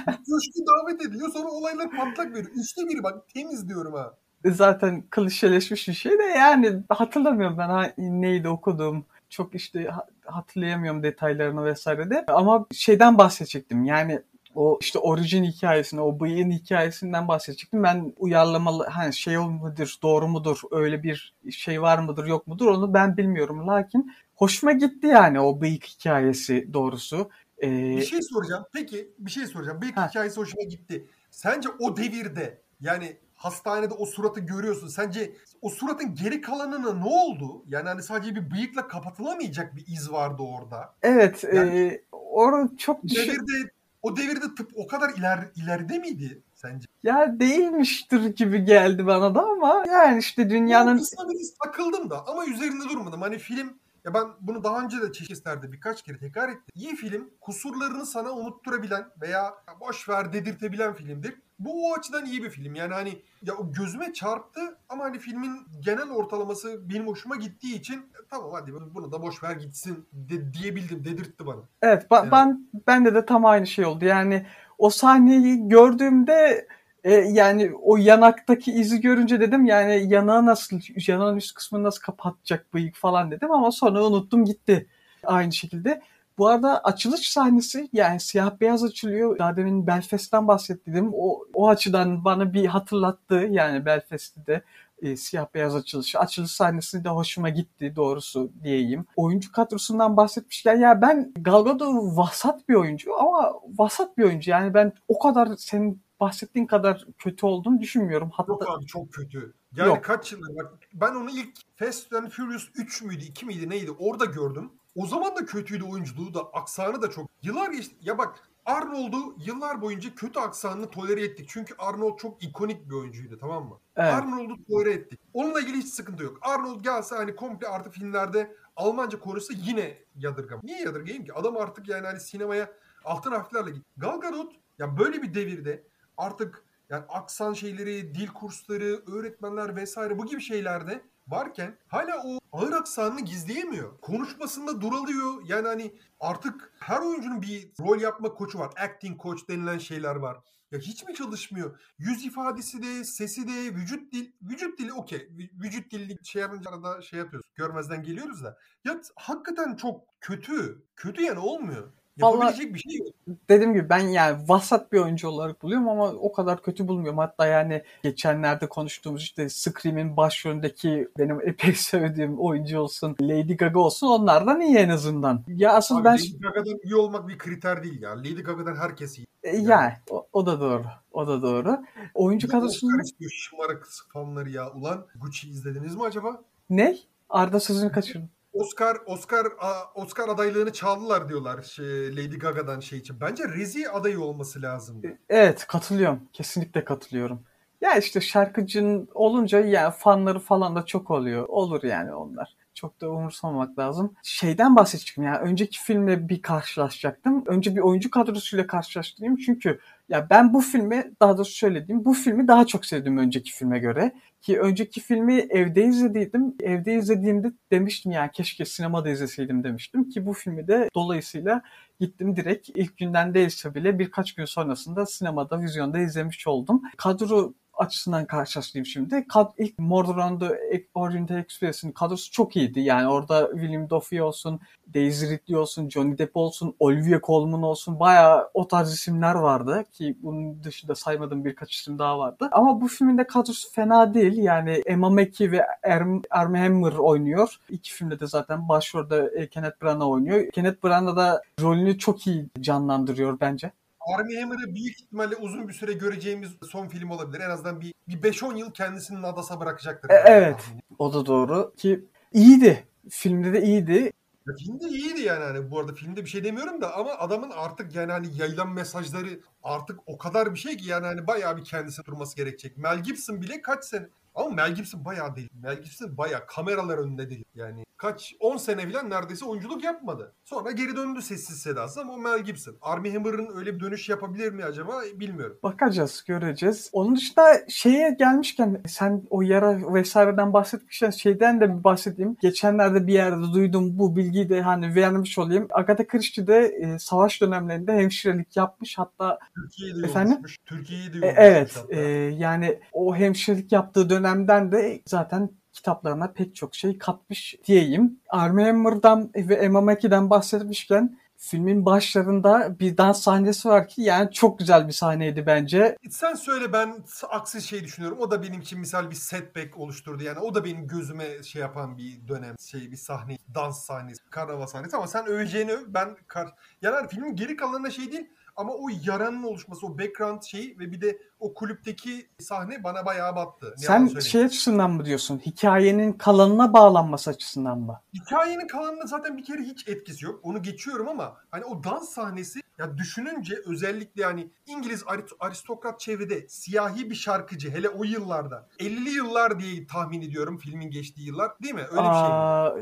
Köşkü 0.07 0.61
davet 0.67 1.07
ediyor 1.07 1.31
sonra 1.33 1.49
olaylar 1.49 1.91
patlak 1.91 2.35
veriyor. 2.35 2.51
Üçte 2.55 2.83
biri 2.89 3.03
bak 3.03 3.29
temiz 3.35 3.69
diyorum 3.69 3.95
ha 3.95 4.15
zaten 4.45 5.05
klişeleşmiş 5.11 5.89
bir 5.89 5.93
şey 5.93 6.19
de 6.19 6.23
yani 6.23 6.83
hatırlamıyorum 6.89 7.59
ben 7.59 7.69
ha, 7.69 7.93
neydi 7.99 8.49
okuduğum 8.49 9.05
çok 9.29 9.55
işte 9.55 9.91
hatırlayamıyorum 10.25 11.03
detaylarını 11.03 11.65
vesaire 11.65 12.11
de 12.11 12.25
ama 12.29 12.67
şeyden 12.73 13.19
bahsedecektim 13.19 13.85
yani 13.85 14.23
o 14.55 14.79
işte 14.81 14.99
orijin 14.99 15.45
hikayesini, 15.45 16.01
o 16.01 16.21
bıyığın 16.21 16.51
hikayesinden 16.51 17.29
bahsedecektim. 17.29 17.83
Ben 17.83 18.13
uyarlamalı, 18.17 18.87
hani 18.87 19.15
şey 19.15 19.37
mudur, 19.37 19.95
doğru 20.03 20.29
mudur, 20.29 20.61
öyle 20.71 21.03
bir 21.03 21.35
şey 21.51 21.83
var 21.83 21.99
mıdır, 21.99 22.27
yok 22.27 22.47
mudur 22.47 22.67
onu 22.67 22.95
ben 22.95 23.17
bilmiyorum. 23.17 23.69
Lakin 23.69 24.13
hoşuma 24.35 24.73
gitti 24.73 25.07
yani 25.07 25.41
o 25.41 25.61
bıyık 25.61 25.85
hikayesi 25.85 26.69
doğrusu. 26.73 27.31
Ee, 27.63 27.97
bir 27.97 28.03
şey 28.03 28.23
soracağım. 28.23 28.65
Peki 28.73 29.11
bir 29.19 29.31
şey 29.31 29.47
soracağım. 29.47 29.81
Bıyık 29.81 29.97
ha. 29.97 30.09
hikayesi 30.09 30.41
hoşuma 30.41 30.63
gitti. 30.63 31.07
Sence 31.31 31.69
o 31.79 31.97
devirde 31.97 32.59
yani 32.81 33.17
hastanede 33.41 33.95
o 33.95 34.07
suratı 34.07 34.41
görüyorsun. 34.41 34.89
Sence 34.89 35.33
o 35.63 35.69
suratın 35.71 36.15
geri 36.15 36.41
kalanına 36.41 36.93
ne 36.95 37.05
oldu? 37.05 37.65
Yani 37.69 37.89
hani 37.89 38.03
sadece 38.03 38.35
bir 38.35 38.51
bıyıkla 38.51 38.89
kapatılamayacak 38.89 39.77
bir 39.77 39.85
iz 39.87 40.13
vardı 40.13 40.43
orada. 40.43 40.95
Evet. 41.03 41.45
Yani- 41.55 41.79
e, 41.79 42.03
orada 42.13 42.77
çok 42.77 43.05
O 43.05 43.09
düşün- 43.09 43.29
devirde 43.33 43.71
o 44.03 44.17
devirde 44.17 44.55
tıp 44.57 44.71
o 44.75 44.87
kadar 44.87 45.11
iler, 45.11 45.39
ileride 45.57 45.99
miydi 45.99 46.43
sence? 46.55 46.87
Ya 47.03 47.41
değilmiştir 47.41 48.25
gibi 48.25 48.65
geldi 48.65 49.07
bana 49.07 49.35
da 49.35 49.43
ama 49.43 49.85
yani 49.89 50.19
işte 50.19 50.51
dünyanın 50.51 50.99
bir 50.99 51.49
takıldım 51.65 52.11
da 52.11 52.27
ama 52.27 52.47
üzerinde 52.47 52.85
durmadım. 52.89 53.21
Hani 53.21 53.39
film 53.39 53.73
ya 54.05 54.15
ben 54.15 54.25
bunu 54.41 54.65
daha 54.65 54.83
önce 54.83 55.03
de 55.03 55.13
çeşitlerde 55.13 55.73
birkaç 55.73 56.03
kere 56.03 56.19
tekrar 56.19 56.49
ettim. 56.49 56.65
İyi 56.75 56.97
film 56.97 57.31
kusurlarını 57.41 58.07
sana 58.07 58.31
unutturabilen 58.33 59.05
veya 59.21 59.55
boş 59.81 60.09
ver 60.09 60.33
dedirtebilen 60.33 60.95
filmdir. 60.95 61.35
Bu 61.59 61.89
o 61.91 61.95
açıdan 61.99 62.25
iyi 62.27 62.43
bir 62.43 62.51
film. 62.51 62.75
Yani 62.75 62.95
hani 62.95 63.23
ya 63.43 63.55
gözüme 63.77 64.13
çarptı 64.13 64.61
ama 64.89 65.05
hani 65.05 65.19
filmin 65.19 65.63
genel 65.81 66.11
ortalaması 66.11 66.91
benim 66.91 67.07
hoşuma 67.07 67.37
gittiği 67.37 67.75
için 67.75 67.97
e, 67.99 68.29
tamam 68.31 68.51
hadi 68.53 68.73
bunu 68.95 69.13
da 69.13 69.23
boş 69.23 69.43
ver 69.43 69.57
gitsin 69.57 70.07
de, 70.13 70.53
diyebildim 70.55 71.05
dedirtti 71.05 71.47
bana. 71.47 71.61
Evet, 71.83 72.07
ba- 72.11 72.21
Evet. 72.23 72.33
ben 72.33 72.69
bende 72.87 73.15
de 73.15 73.27
tam 73.27 73.45
aynı 73.45 73.67
şey 73.67 73.85
oldu. 73.85 74.05
Yani 74.05 74.47
o 74.79 74.91
sahneyi 74.91 75.69
gördüğümde 75.69 76.69
e, 77.05 77.13
yani 77.15 77.73
o 77.83 77.97
yanaktaki 77.97 78.73
izi 78.73 79.01
görünce 79.01 79.41
dedim 79.41 79.67
yani 79.67 80.13
yanağı 80.13 80.47
nasıl 80.47 80.81
yanağın 81.09 81.37
üst 81.37 81.55
kısmını 81.55 81.83
nasıl 81.83 82.01
kapatacak 82.03 82.75
bıyık 82.75 82.97
falan 82.97 83.31
dedim 83.31 83.53
ama 83.53 83.71
sonra 83.73 84.05
unuttum 84.05 84.45
gitti. 84.45 84.87
Aynı 85.25 85.53
şekilde. 85.53 86.03
Bu 86.39 86.49
arada 86.49 86.81
açılış 86.85 87.33
sahnesi 87.33 87.89
yani 87.93 88.21
siyah 88.21 88.61
beyaz 88.61 88.85
açılıyor. 88.85 89.39
Daha 89.39 89.57
demin 89.57 89.87
Belfast'tan 89.87 90.49
bahsettim. 90.49 91.11
O, 91.15 91.45
o 91.55 91.69
açıdan 91.69 92.25
bana 92.25 92.53
bir 92.53 92.67
hatırlattı. 92.67 93.49
Yani 93.51 93.87
Belfast'te 93.87 94.47
de 94.47 94.63
e, 95.03 95.17
siyah 95.17 95.47
beyaz 95.55 95.75
açılışı. 95.75 96.19
Açılış 96.19 96.51
sahnesi 96.51 97.05
de 97.05 97.09
hoşuma 97.09 97.49
gitti 97.49 97.93
doğrusu 97.97 98.51
diyeyim. 98.63 99.07
Oyuncu 99.17 99.53
kadrosundan 99.53 100.17
bahsetmişken 100.17 100.77
ya 100.77 101.03
ben 101.03 101.33
Gal 101.41 101.65
Gadot 101.65 102.17
vasat 102.17 102.69
bir 102.69 102.75
oyuncu 102.75 103.21
ama 103.21 103.53
vasat 103.79 104.19
bir 104.19 104.25
oyuncu. 104.25 104.51
Yani 104.51 104.75
ben 104.75 104.93
o 105.09 105.19
kadar 105.19 105.49
senin 105.57 106.03
bahsettiğin 106.21 106.67
kadar 106.67 107.07
kötü 107.19 107.47
olduğunu 107.47 107.81
düşünmüyorum. 107.81 108.31
Hatta 108.33 108.53
Yok 108.53 108.69
abi 108.69 108.87
çok 108.87 109.13
kötü. 109.13 109.53
Yani 109.77 109.89
Yok. 109.89 110.05
kaç 110.05 110.33
yıldır 110.33 110.57
bak 110.57 110.73
ben 110.95 111.15
onu 111.15 111.31
ilk 111.31 111.59
Fast 111.77 112.13
and 112.13 112.29
Furious 112.31 112.69
3 112.75 113.03
müydü 113.03 113.25
2 113.25 113.47
miydi 113.47 113.71
neydi 113.71 113.91
orada 113.91 114.25
gördüm. 114.25 114.71
O 114.97 115.07
zaman 115.07 115.37
da 115.37 115.47
kötüydü 115.47 115.85
oyunculuğu 115.85 116.35
da 116.35 116.41
aksanı 116.41 117.03
da 117.03 117.11
çok. 117.11 117.31
Yıllar 117.43 117.71
geçti. 117.71 117.95
Ya 118.03 118.19
bak 118.19 118.49
Arnold'u 118.67 119.35
yıllar 119.47 119.83
boyunca 119.83 120.15
kötü 120.15 120.41
aksanını 120.41 120.91
tolere 120.91 121.25
ettik. 121.25 121.47
Çünkü 121.49 121.75
Arnold 121.79 122.19
çok 122.19 122.43
ikonik 122.43 122.91
bir 122.91 122.95
oyuncuydu 122.95 123.39
tamam 123.39 123.69
mı? 123.69 123.79
evet. 123.97 124.15
Arnold'u 124.15 124.65
tolere 124.69 124.93
ettik. 124.93 125.21
Onunla 125.35 125.61
ilgili 125.61 125.77
hiç 125.77 125.87
sıkıntı 125.89 126.25
yok. 126.25 126.39
Arnold 126.43 126.81
gelse 126.81 127.15
hani 127.17 127.37
komple 127.37 127.69
artık 127.69 127.95
filmlerde 127.95 128.57
Almanca 128.77 129.21
konuşsa 129.21 129.55
yine 129.57 129.99
yadırgam. 130.17 130.61
Niye 130.63 130.81
yadırgayım 130.83 131.25
ki? 131.25 131.35
Adam 131.35 131.57
artık 131.57 131.89
yani 131.89 132.07
hani 132.07 132.21
sinemaya 132.21 132.73
altın 133.05 133.33
harflerle 133.33 133.71
git. 133.71 133.85
Gal 133.97 134.21
Gadot 134.21 134.53
ya 134.79 134.99
böyle 134.99 135.23
bir 135.23 135.35
devirde 135.35 135.83
artık 136.21 136.65
yani 136.91 137.05
aksan 137.09 137.53
şeyleri, 137.53 138.15
dil 138.15 138.27
kursları, 138.29 139.03
öğretmenler 139.13 139.77
vesaire 139.77 140.19
bu 140.19 140.27
gibi 140.27 140.41
şeylerde 140.41 141.03
varken 141.29 141.79
hala 141.89 142.23
o 142.25 142.39
ağır 142.53 142.73
aksanını 142.73 143.21
gizleyemiyor. 143.21 144.01
Konuşmasında 144.01 144.81
duralıyor. 144.81 145.43
Yani 145.47 145.69
hani 145.69 145.95
artık 146.21 146.73
her 146.81 147.01
oyuncunun 147.01 147.43
bir 147.43 147.71
rol 147.81 148.01
yapma 148.01 148.35
koçu 148.35 148.59
var. 148.59 148.71
Acting 148.77 149.23
coach 149.23 149.49
denilen 149.49 149.79
şeyler 149.79 150.17
var. 150.17 150.39
Ya 150.73 150.79
hiç 150.79 151.05
mi 151.05 151.15
çalışmıyor? 151.15 151.81
Yüz 151.99 152.25
ifadesi 152.25 152.83
de, 152.83 153.05
sesi 153.05 153.49
de, 153.49 153.75
vücut 153.75 154.13
dil, 154.13 154.33
vücut 154.43 154.79
dili 154.79 154.93
okey. 154.93 155.19
Vü- 155.19 155.63
Vücut 155.63 155.93
dili 155.93 156.17
şey 156.25 156.45
arada 156.45 157.03
şey 157.03 157.19
yapıyoruz. 157.19 157.51
Görmezden 157.55 158.03
geliyoruz 158.03 158.45
da. 158.45 158.59
Ya 158.85 159.01
hakikaten 159.17 159.77
çok 159.77 160.05
kötü. 160.21 160.85
Kötü 160.97 161.23
yani 161.23 161.39
olmuyor. 161.39 161.93
Vallahi- 162.23 162.37
Yapabilecek 162.47 162.75
bir 162.75 162.79
şey 162.79 162.95
yok. 162.99 163.09
dediğim 163.49 163.75
gibi 163.75 163.89
ben 163.89 163.99
yani 163.99 164.49
vasat 164.49 164.93
bir 164.93 164.99
oyuncu 164.99 165.29
olarak 165.29 165.63
buluyorum 165.63 165.89
ama 165.89 166.05
o 166.09 166.33
kadar 166.33 166.63
kötü 166.63 166.89
bulmuyorum. 166.89 167.19
Hatta 167.19 167.47
yani 167.47 167.83
geçenlerde 168.03 168.69
konuştuğumuz 168.69 169.23
işte 169.23 169.49
Scream'in 169.49 170.17
başrolündeki 170.17 171.09
benim 171.19 171.41
epey 171.49 171.75
sevdiğim 171.75 172.41
oyuncu 172.41 172.81
olsun, 172.81 173.17
Lady 173.21 173.57
Gaga 173.57 173.79
olsun 173.81 174.07
onlardan 174.07 174.61
iyi 174.61 174.77
en 174.77 174.89
azından. 174.89 175.45
Ya 175.49 175.73
asıl 175.73 175.97
Abi 175.97 176.05
ben 176.05 176.13
Lady 176.15 176.39
Gaga'dan 176.41 176.79
iyi 176.85 176.95
olmak 176.97 177.29
bir 177.29 177.39
kriter 177.39 177.83
değil 177.83 178.03
ya. 178.03 178.19
Lady 178.19 178.43
Gaga'dan 178.43 178.77
herkes 178.77 179.19
iyi. 179.19 179.27
E, 179.43 179.57
yani 179.57 179.93
o, 180.11 180.27
o 180.33 180.47
da 180.47 180.61
doğru. 180.61 180.85
O 181.13 181.27
da 181.27 181.43
doğru. 181.43 181.79
Oyuncu 182.15 182.49
kadrosunda 182.49 183.03
şımarık 183.31 183.89
fanları 184.13 184.51
ya. 184.51 184.73
Ulan 184.73 185.07
Gucci 185.17 185.49
izlediniz 185.49 185.97
mi 185.97 186.03
acaba? 186.03 186.43
ne? 186.71 186.97
Arda 187.31 187.61
sözünü 187.61 187.93
kaçırdım. 187.93 188.29
Oscar 188.53 188.97
Oscar 189.07 189.47
Oscar 189.95 190.29
adaylığını 190.29 190.73
çaldılar 190.73 191.29
diyorlar 191.29 191.63
şey, 191.63 192.17
Lady 192.17 192.39
Gaga'dan 192.39 192.81
şey 192.81 192.99
için. 192.99 193.21
Bence 193.21 193.45
Rezi 193.49 193.89
adayı 193.91 194.21
olması 194.21 194.63
lazım. 194.63 195.03
Evet 195.29 195.67
katılıyorum. 195.67 196.21
Kesinlikle 196.33 196.85
katılıyorum. 196.85 197.43
Ya 197.81 197.95
işte 197.99 198.21
şarkıcının 198.21 199.09
olunca 199.15 199.61
yani 199.61 199.95
fanları 199.99 200.39
falan 200.39 200.77
da 200.77 200.87
çok 200.87 201.11
oluyor. 201.11 201.49
Olur 201.49 201.83
yani 201.83 202.15
onlar. 202.15 202.57
Çok 202.81 203.01
da 203.01 203.11
umursamamak 203.11 203.79
lazım. 203.79 204.15
Şeyden 204.23 204.77
bahsedeceğim 204.77 205.33
ya 205.33 205.41
önceki 205.41 205.83
filmle 205.83 206.29
bir 206.29 206.43
karşılaşacaktım. 206.43 207.45
Önce 207.47 207.77
bir 207.77 207.81
oyuncu 207.81 208.11
kadrosuyla 208.11 208.67
karşılaştırayım 208.67 209.37
çünkü 209.37 209.81
ya 210.09 210.27
ben 210.31 210.55
bu 210.55 210.61
filmi 210.61 211.13
daha 211.21 211.37
doğrusu 211.37 211.57
şöyle 211.57 211.89
diyeyim 211.89 212.05
bu 212.05 212.15
filmi 212.15 212.49
daha 212.49 212.67
çok 212.67 212.87
sevdim 212.87 213.19
önceki 213.19 213.53
filme 213.53 213.79
göre. 213.79 214.13
Ki 214.43 214.61
önceki 214.61 215.01
filmi 215.01 215.35
evde 215.35 215.85
izlediydim. 215.85 216.55
Evde 216.61 216.95
izlediğimde 216.95 217.53
demiştim 217.73 218.13
yani 218.13 218.31
keşke 218.33 218.65
sinemada 218.65 219.11
izleseydim 219.11 219.65
demiştim 219.65 220.09
ki 220.09 220.27
bu 220.27 220.33
filmi 220.33 220.69
de 220.69 220.89
dolayısıyla 220.95 221.63
gittim 222.01 222.37
direkt 222.37 222.69
ilk 222.75 222.97
günden 222.97 223.35
değilse 223.35 223.75
bile 223.75 223.99
birkaç 223.99 224.35
gün 224.35 224.45
sonrasında 224.45 225.07
sinemada, 225.07 225.61
vizyonda 225.61 225.99
izlemiş 225.99 226.47
oldum. 226.47 226.83
Kadro 226.97 227.55
açısından 227.81 228.27
karşılaştırayım 228.27 228.87
şimdi. 228.87 229.27
Kad 229.29 229.51
ilk 229.59 229.77
the 229.77 230.87
Orient 230.95 231.31
Express'in 231.31 231.93
kadrosu 231.93 232.33
çok 232.33 232.57
iyiydi. 232.57 232.81
Yani 232.81 233.09
orada 233.09 233.51
William 233.53 233.91
Dafoe 233.91 234.23
olsun, 234.23 234.61
Daisy 234.95 235.27
Ridley 235.27 235.57
olsun, 235.57 235.89
Johnny 235.89 236.19
Depp 236.19 236.37
olsun, 236.37 236.77
Olivia 236.79 237.21
Colman 237.21 237.63
olsun 237.63 238.01
bayağı 238.01 238.51
o 238.55 238.69
tarz 238.69 238.93
isimler 238.93 239.35
vardı 239.35 239.85
ki 239.93 240.17
bunun 240.23 240.65
dışında 240.65 240.95
saymadığım 240.95 241.45
birkaç 241.45 241.75
isim 241.75 241.99
daha 241.99 242.19
vardı. 242.19 242.49
Ama 242.53 242.81
bu 242.81 242.89
filmin 242.89 243.19
de 243.19 243.27
kadrosu 243.27 243.73
fena 243.73 244.15
değil. 244.15 244.37
Yani 244.37 244.83
Emma 244.87 245.11
Mackey 245.11 245.51
ve 245.51 245.67
Erm, 245.83 246.23
Armie 246.31 246.61
Hammer 246.61 246.93
oynuyor. 246.93 247.57
İki 247.69 247.95
filmde 247.95 248.21
de 248.21 248.27
zaten 248.27 248.69
başrolde 248.69 249.31
e, 249.37 249.49
Kenneth 249.49 249.83
Branagh 249.83 250.09
oynuyor. 250.09 250.51
Kenneth 250.53 250.85
Branagh 250.85 251.17
da 251.17 251.43
rolünü 251.61 251.99
çok 251.99 252.27
iyi 252.27 252.47
canlandırıyor 252.61 253.41
bence. 253.41 253.73
Armie 254.15 254.41
Hammer'ı 254.41 254.75
büyük 254.75 255.01
ihtimalle 255.01 255.37
uzun 255.37 255.69
bir 255.69 255.73
süre 255.73 255.93
göreceğimiz 255.93 256.51
son 256.71 256.89
film 256.89 257.11
olabilir. 257.11 257.41
En 257.41 257.51
azından 257.51 257.81
bir, 257.81 257.95
bir 258.09 258.23
5-10 258.23 258.59
yıl 258.59 258.73
kendisini 258.73 259.23
Nadas'a 259.23 259.61
bırakacaktır. 259.61 260.11
E, 260.11 260.15
evet. 260.27 260.59
tahminim. 260.59 260.83
O 260.99 261.13
da 261.13 261.27
doğru 261.27 261.75
ki 261.77 262.05
iyiydi. 262.33 262.87
Filmde 263.11 263.53
de 263.53 263.63
iyiydi. 263.63 264.13
Ya 264.47 264.55
filmde 264.59 264.89
iyiydi 264.89 265.21
yani 265.21 265.45
hani 265.45 265.71
bu 265.71 265.79
arada 265.79 265.93
filmde 265.93 266.25
bir 266.25 266.31
şey 266.31 266.45
demiyorum 266.45 266.81
da 266.81 266.97
ama 266.97 267.11
adamın 267.11 267.51
artık 267.51 267.95
yani 267.95 268.13
hani 268.13 268.37
yayılan 268.37 268.69
mesajları 268.73 269.41
artık 269.63 270.01
o 270.07 270.19
kadar 270.19 270.55
bir 270.55 270.59
şey 270.59 270.77
ki 270.77 270.89
yani 270.89 271.07
hani 271.07 271.27
bayağı 271.27 271.57
bir 271.57 271.65
kendisine 271.65 272.07
durması 272.07 272.37
gerekecek. 272.37 272.79
Mel 272.79 273.03
Gibson 273.03 273.43
bile 273.43 273.63
kaç 273.63 273.85
sene 273.85 274.09
ama 274.35 274.51
Mel 274.51 274.75
Gibson 274.75 275.05
bayağı 275.05 275.37
değil. 275.37 275.49
Mel 275.63 275.83
Gibson 275.83 276.17
bayağı 276.17 276.47
kameralar 276.47 276.99
önünde 276.99 277.31
değil. 277.31 277.45
Yani 277.55 277.85
kaç 277.97 278.35
10 278.41 278.57
sene 278.57 278.91
falan 278.91 279.11
neredeyse 279.11 279.45
oyunculuk 279.45 279.85
yapmadı. 279.85 280.35
Sonra 280.45 280.71
geri 280.71 280.97
döndü 280.97 281.23
sessiz 281.23 281.59
sedasız 281.63 281.99
ama 281.99 282.13
o 282.13 282.19
Mel 282.19 282.39
Gibson. 282.39 282.77
Armie 282.83 283.13
Hammer'ın 283.13 283.57
öyle 283.57 283.75
bir 283.75 283.81
dönüş 283.81 284.09
yapabilir 284.09 284.53
mi 284.53 284.65
acaba 284.65 285.01
bilmiyorum. 285.15 285.59
Bakacağız, 285.63 286.25
göreceğiz. 286.27 286.91
Onun 286.93 287.17
dışında 287.17 287.43
şeye 287.69 288.17
gelmişken 288.19 288.83
sen 288.89 289.23
o 289.31 289.43
yara 289.43 289.95
vesaireden 289.95 290.53
bahsetmişken 290.53 291.11
şeyden 291.11 291.61
de 291.61 291.79
bir 291.79 291.85
bahsedeyim. 291.85 292.37
Geçenlerde 292.41 293.07
bir 293.07 293.13
yerde 293.13 293.53
duydum 293.55 293.99
bu 293.99 294.17
bilgiyi 294.17 294.49
de 294.49 294.63
hani 294.63 294.95
vermiş 294.95 295.39
olayım. 295.39 295.69
Agatha 295.71 296.07
Christie 296.07 296.47
de 296.47 296.59
e, 296.59 296.99
savaş 296.99 297.41
dönemlerinde 297.41 297.93
hemşirelik 297.93 298.57
yapmış. 298.57 298.99
Hatta 298.99 299.39
Türkiye'de 299.55 300.07
Efendim? 300.07 300.33
yolmuşmuş. 300.33 300.59
Türkiye'de 300.67 301.27
E, 301.27 301.35
evet, 301.37 301.85
e, 301.89 302.01
yani 302.39 302.79
o 302.93 303.17
hemşirelik 303.17 303.73
yaptığı 303.73 304.11
dönemden 304.21 304.73
de 304.73 305.03
zaten 305.07 305.51
kitaplarına 305.73 306.33
pek 306.33 306.57
çok 306.57 306.75
şey 306.75 306.99
katmış 306.99 307.57
diyeyim. 307.67 308.21
Armie 308.29 308.65
Hammer'dan 308.65 309.31
ve 309.35 309.55
Emma 309.55 309.81
Mackey'den 309.81 310.31
bahsetmişken 310.31 311.19
filmin 311.37 311.87
başlarında 311.87 312.77
bir 312.81 312.97
dans 312.97 313.23
sahnesi 313.23 313.69
var 313.69 313.89
ki 313.89 314.03
yani 314.03 314.33
çok 314.33 314.59
güzel 314.59 314.89
bir 314.89 314.93
sahneydi 314.93 315.47
bence. 315.47 315.97
Sen 316.11 316.35
söyle 316.35 316.73
ben 316.73 317.05
aksi 317.29 317.63
şey 317.63 317.85
düşünüyorum. 317.85 318.19
O 318.21 318.31
da 318.31 318.43
benim 318.43 318.61
için 318.61 318.81
misal 318.81 319.11
bir 319.11 319.17
setback 319.17 319.79
oluşturdu. 319.79 320.23
Yani 320.23 320.39
o 320.39 320.55
da 320.55 320.65
benim 320.65 320.87
gözüme 320.87 321.43
şey 321.43 321.63
yapan 321.63 321.99
bir 321.99 322.29
dönem 322.29 322.55
şey 322.59 322.91
bir 322.91 322.97
sahne 322.97 323.39
dans 323.55 323.85
sahnesi, 323.85 324.23
karnaval 324.31 324.67
sahnesi 324.67 324.97
ama 324.97 325.07
sen 325.07 325.27
öveceğini 325.27 325.73
öv 325.73 325.85
ben 325.89 326.17
kar 326.27 326.55
hani 326.83 327.09
filmin 327.09 327.37
geri 327.37 327.57
kalanına 327.57 327.91
şey 327.91 328.13
değil 328.13 328.31
ama 328.57 328.73
o 328.73 328.89
yaranın 329.05 329.43
oluşması, 329.43 329.87
o 329.87 329.99
background 329.99 330.43
şeyi 330.43 330.79
ve 330.79 330.93
bir 330.93 331.01
de 331.01 331.19
o 331.41 331.55
kulüpteki 331.55 332.27
sahne 332.39 332.85
bana 332.85 333.07
bayağı 333.07 333.37
battı. 333.37 333.75
Ne 333.79 333.87
Sen 333.87 334.21
şey 334.21 334.45
açısından 334.45 334.91
mı 334.91 335.05
diyorsun? 335.05 335.39
Hikayenin 335.47 336.13
kalanına 336.13 336.73
bağlanması 336.73 337.31
açısından 337.31 337.79
mı? 337.79 338.01
Hikayenin 338.15 338.67
kalanında 338.67 339.07
zaten 339.07 339.37
bir 339.39 339.45
kere 339.45 339.63
hiç 339.63 339.89
etkisi 339.89 340.25
yok. 340.25 340.41
Onu 340.43 340.63
geçiyorum 340.63 341.09
ama 341.09 341.37
hani 341.51 341.65
o 341.65 341.85
dans 341.85 342.09
sahnesi 342.09 342.61
ya 342.79 342.99
düşününce 342.99 343.55
özellikle 343.67 344.23
yani 344.23 344.51
İngiliz 344.67 345.05
aristokrat 345.41 346.01
çevrede 346.01 346.49
siyahi 346.49 347.11
bir 347.11 347.15
şarkıcı 347.15 347.71
hele 347.71 347.89
o 347.89 348.05
yıllarda 348.05 348.69
50'li 348.79 349.11
yıllar 349.11 349.61
diye 349.61 349.87
tahmin 349.87 350.23
ediyorum 350.23 350.59
filmin 350.59 350.91
geçtiği 350.91 351.27
yıllar 351.27 351.51
değil 351.63 351.75
mi? 351.75 351.81
Öyle 351.81 352.01
bir 352.01 352.15
şey 352.15 352.23
mi? 352.23 352.35
Aa, 352.35 352.75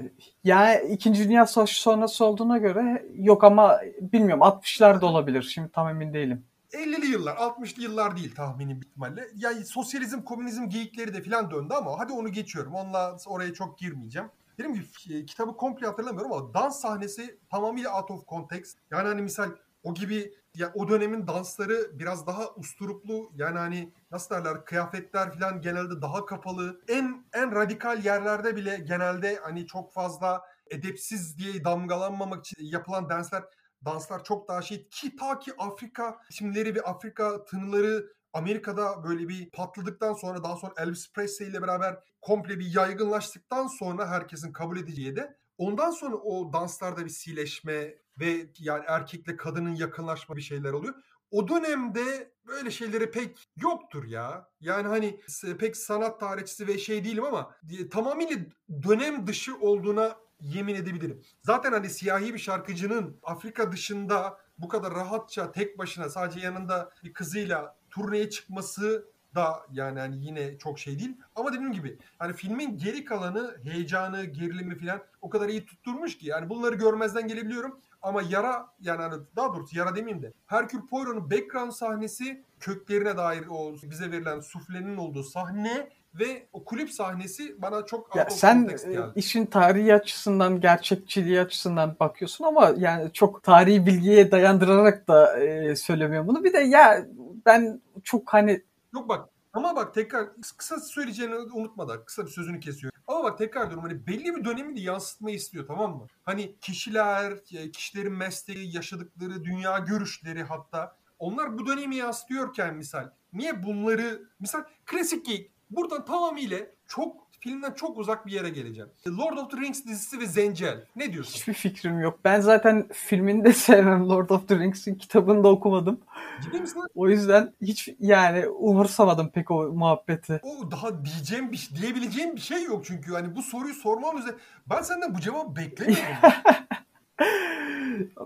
yani 0.44 0.88
İkinci 0.88 1.24
Dünya 1.24 1.46
Savaşı 1.46 1.82
sonrası 1.82 2.24
olduğuna 2.24 2.58
göre 2.58 3.06
yok 3.14 3.44
ama 3.44 3.80
bilmiyorum 4.00 4.42
60'lar 4.42 5.00
da 5.00 5.06
olabilir. 5.06 5.42
Şimdi 5.42 5.72
tam 5.72 5.88
emin 5.88 6.14
değilim. 6.14 6.44
50'li 6.72 7.06
yıllar, 7.06 7.36
60'lı 7.36 7.82
yıllar 7.82 8.16
değil 8.16 8.34
tahminim 8.34 8.80
ihtimalle. 8.80 9.28
Yani 9.34 9.64
sosyalizm, 9.64 10.22
komünizm 10.22 10.68
geyikleri 10.68 11.14
de 11.14 11.22
filan 11.22 11.50
döndü 11.50 11.74
ama 11.74 11.98
hadi 11.98 12.12
onu 12.12 12.28
geçiyorum. 12.28 12.74
Onunla 12.74 13.16
oraya 13.26 13.54
çok 13.54 13.78
girmeyeceğim. 13.78 14.28
Dediğim 14.58 14.74
gibi 14.74 14.86
e, 15.10 15.26
kitabı 15.26 15.56
komple 15.56 15.86
hatırlamıyorum 15.86 16.32
ama 16.32 16.54
dans 16.54 16.80
sahnesi 16.80 17.38
tamamıyla 17.50 18.00
out 18.00 18.10
of 18.10 18.26
context. 18.28 18.78
Yani 18.90 19.08
hani 19.08 19.22
misal 19.22 19.50
o 19.82 19.94
gibi 19.94 20.34
ya 20.54 20.72
o 20.74 20.88
dönemin 20.88 21.26
dansları 21.26 21.98
biraz 21.98 22.26
daha 22.26 22.54
usturuplu 22.54 23.32
yani 23.36 23.58
hani 23.58 23.92
nasıl 24.10 24.34
derler 24.34 24.64
kıyafetler 24.64 25.38
falan 25.38 25.60
genelde 25.60 26.02
daha 26.02 26.26
kapalı. 26.26 26.80
En 26.88 27.24
en 27.32 27.54
radikal 27.54 28.04
yerlerde 28.04 28.56
bile 28.56 28.76
genelde 28.76 29.38
hani 29.42 29.66
çok 29.66 29.92
fazla 29.92 30.42
edepsiz 30.70 31.38
diye 31.38 31.64
damgalanmamak 31.64 32.46
için 32.46 32.64
yapılan 32.64 33.08
danslar 33.08 33.44
danslar 33.84 34.24
çok 34.24 34.48
daha 34.48 34.62
şey 34.62 34.88
ki 34.88 35.16
ta 35.16 35.38
ki 35.38 35.52
Afrika 35.58 36.20
isimleri 36.30 36.74
ve 36.74 36.82
Afrika 36.82 37.44
tınıları 37.44 38.12
Amerika'da 38.32 39.04
böyle 39.04 39.28
bir 39.28 39.50
patladıktan 39.50 40.14
sonra 40.14 40.44
daha 40.44 40.56
sonra 40.56 40.74
Elvis 40.78 41.12
Presley 41.12 41.48
ile 41.48 41.62
beraber 41.62 41.98
komple 42.20 42.58
bir 42.58 42.74
yaygınlaştıktan 42.74 43.66
sonra 43.66 44.08
herkesin 44.10 44.52
kabul 44.52 44.78
edeceği 44.78 45.16
de 45.16 45.36
ondan 45.58 45.90
sonra 45.90 46.16
o 46.16 46.52
danslarda 46.52 47.04
bir 47.04 47.10
sileşme 47.10 47.94
ve 48.20 48.46
yani 48.58 48.84
erkekle 48.86 49.36
kadının 49.36 49.74
yakınlaşma 49.74 50.36
bir 50.36 50.42
şeyler 50.42 50.72
oluyor. 50.72 50.94
O 51.30 51.48
dönemde 51.48 52.32
böyle 52.46 52.70
şeyleri 52.70 53.10
pek 53.10 53.48
yoktur 53.56 54.04
ya. 54.04 54.48
Yani 54.60 54.88
hani 54.88 55.20
pek 55.58 55.76
sanat 55.76 56.20
tarihçisi 56.20 56.66
ve 56.66 56.78
şey 56.78 57.04
değilim 57.04 57.24
ama 57.24 57.54
e, 57.78 57.88
tamamıyla 57.88 58.36
dönem 58.82 59.26
dışı 59.26 59.56
olduğuna 59.56 60.16
yemin 60.40 60.74
edebilirim. 60.74 61.22
Zaten 61.42 61.72
hani 61.72 61.90
siyahi 61.90 62.34
bir 62.34 62.38
şarkıcının 62.38 63.16
Afrika 63.22 63.72
dışında 63.72 64.38
bu 64.58 64.68
kadar 64.68 64.94
rahatça 64.94 65.52
tek 65.52 65.78
başına 65.78 66.08
sadece 66.08 66.40
yanında 66.40 66.90
bir 67.04 67.12
kızıyla 67.12 67.76
turneye 67.90 68.30
çıkması 68.30 69.08
da 69.34 69.66
yani 69.72 70.00
hani 70.00 70.26
yine 70.26 70.58
çok 70.58 70.78
şey 70.78 70.98
değil. 70.98 71.16
Ama 71.36 71.52
dediğim 71.52 71.72
gibi 71.72 71.98
hani 72.18 72.32
filmin 72.32 72.78
geri 72.78 73.04
kalanı 73.04 73.56
heyecanı, 73.62 74.24
gerilimi 74.24 74.78
falan 74.78 75.00
o 75.20 75.30
kadar 75.30 75.48
iyi 75.48 75.66
tutturmuş 75.66 76.18
ki 76.18 76.26
yani 76.26 76.48
bunları 76.48 76.74
görmezden 76.74 77.28
gelebiliyorum. 77.28 77.80
Ama 78.02 78.22
yara 78.22 78.66
yani 78.80 79.02
hani 79.02 79.22
daha 79.36 79.54
doğrusu 79.54 79.78
yara 79.78 79.96
demeyeyim 79.96 80.22
de 80.22 80.32
Hercule 80.46 80.82
Poirot'un 80.90 81.30
background 81.30 81.72
sahnesi 81.72 82.44
köklerine 82.60 83.16
dair 83.16 83.46
o 83.50 83.74
bize 83.82 84.10
verilen 84.10 84.40
suflenin 84.40 84.96
olduğu 84.96 85.22
sahne 85.22 85.90
ve 86.18 86.46
o 86.52 86.64
kulüp 86.64 86.90
sahnesi 86.90 87.62
bana 87.62 87.84
çok 87.84 88.16
Ya 88.16 88.30
sen 88.30 88.68
e, 88.86 88.92
geldi. 88.92 89.12
işin 89.16 89.46
tarihi 89.46 89.94
açısından, 89.94 90.60
gerçekçiliği 90.60 91.40
açısından 91.40 91.96
bakıyorsun 92.00 92.44
ama 92.44 92.74
yani 92.76 93.12
çok 93.12 93.42
tarihi 93.42 93.86
bilgiye 93.86 94.30
dayandırarak 94.30 95.08
da 95.08 95.38
e, 95.40 95.76
söylemiyorum 95.76 96.28
bunu. 96.28 96.44
Bir 96.44 96.52
de 96.52 96.58
ya 96.58 97.06
ben 97.46 97.80
çok 98.04 98.32
hani 98.32 98.62
Yok 98.94 99.08
bak 99.08 99.28
ama 99.52 99.76
bak 99.76 99.94
tekrar 99.94 100.28
kısa 100.56 100.80
söyleyeceğini 100.80 101.34
unutma 101.34 101.88
da 101.88 102.04
kısa 102.04 102.26
bir 102.26 102.30
sözünü 102.30 102.60
kesiyor. 102.60 102.92
Ama 103.06 103.24
bak 103.24 103.38
tekrar 103.38 103.70
diyorum 103.70 103.82
hani 103.82 104.06
belli 104.06 104.36
bir 104.36 104.44
dönemi 104.44 104.76
de 104.76 104.80
yansıtmayı 104.80 105.36
istiyor 105.36 105.66
tamam 105.66 105.96
mı? 105.96 106.06
Hani 106.24 106.56
kişiler, 106.60 107.32
e, 107.52 107.70
kişilerin 107.70 108.12
mesleği, 108.12 108.76
yaşadıkları 108.76 109.44
dünya 109.44 109.78
görüşleri 109.78 110.42
hatta 110.42 110.96
onlar 111.18 111.58
bu 111.58 111.66
dönemi 111.66 111.96
yansıtıyorken 111.96 112.76
misal 112.76 113.10
niye 113.32 113.62
bunları 113.62 114.22
misal 114.40 114.64
klasik 114.86 115.26
buradan 115.70 116.04
tamamıyla 116.04 116.58
çok 116.86 117.28
filmden 117.40 117.72
çok 117.72 117.98
uzak 117.98 118.26
bir 118.26 118.32
yere 118.32 118.48
geleceğim. 118.48 118.90
Lord 119.06 119.36
of 119.36 119.50
the 119.50 119.56
Rings 119.56 119.84
dizisi 119.84 120.20
ve 120.20 120.26
Zencel. 120.26 120.84
Ne 120.96 121.12
diyorsun? 121.12 121.34
hiçbir 121.34 121.52
fikrim 121.52 122.00
yok. 122.00 122.20
Ben 122.24 122.40
zaten 122.40 122.88
filmini 122.92 123.44
de 123.44 123.52
sevmem. 123.52 124.08
Lord 124.08 124.30
of 124.30 124.48
the 124.48 124.58
Rings'in 124.58 124.94
kitabını 124.94 125.44
da 125.44 125.48
okumadım. 125.48 126.00
Ciddi 126.42 126.60
misin? 126.60 126.82
O 126.94 127.08
yüzden 127.08 127.52
hiç 127.62 127.88
yani 128.00 128.48
umursamadım 128.48 129.30
pek 129.30 129.50
o 129.50 129.62
muhabbeti. 129.62 130.40
O 130.42 130.70
daha 130.70 131.04
diyeceğim 131.04 131.52
bir 131.52 131.70
diyebileceğim 131.82 132.36
bir 132.36 132.40
şey 132.40 132.62
yok 132.64 132.84
çünkü 132.86 133.12
hani 133.12 133.36
bu 133.36 133.42
soruyu 133.42 133.74
sormam 133.74 134.18
üzere 134.18 134.34
ben 134.70 134.82
senden 134.82 135.14
bu 135.14 135.20
cevabı 135.20 135.56
beklemiyordum. 135.56 136.30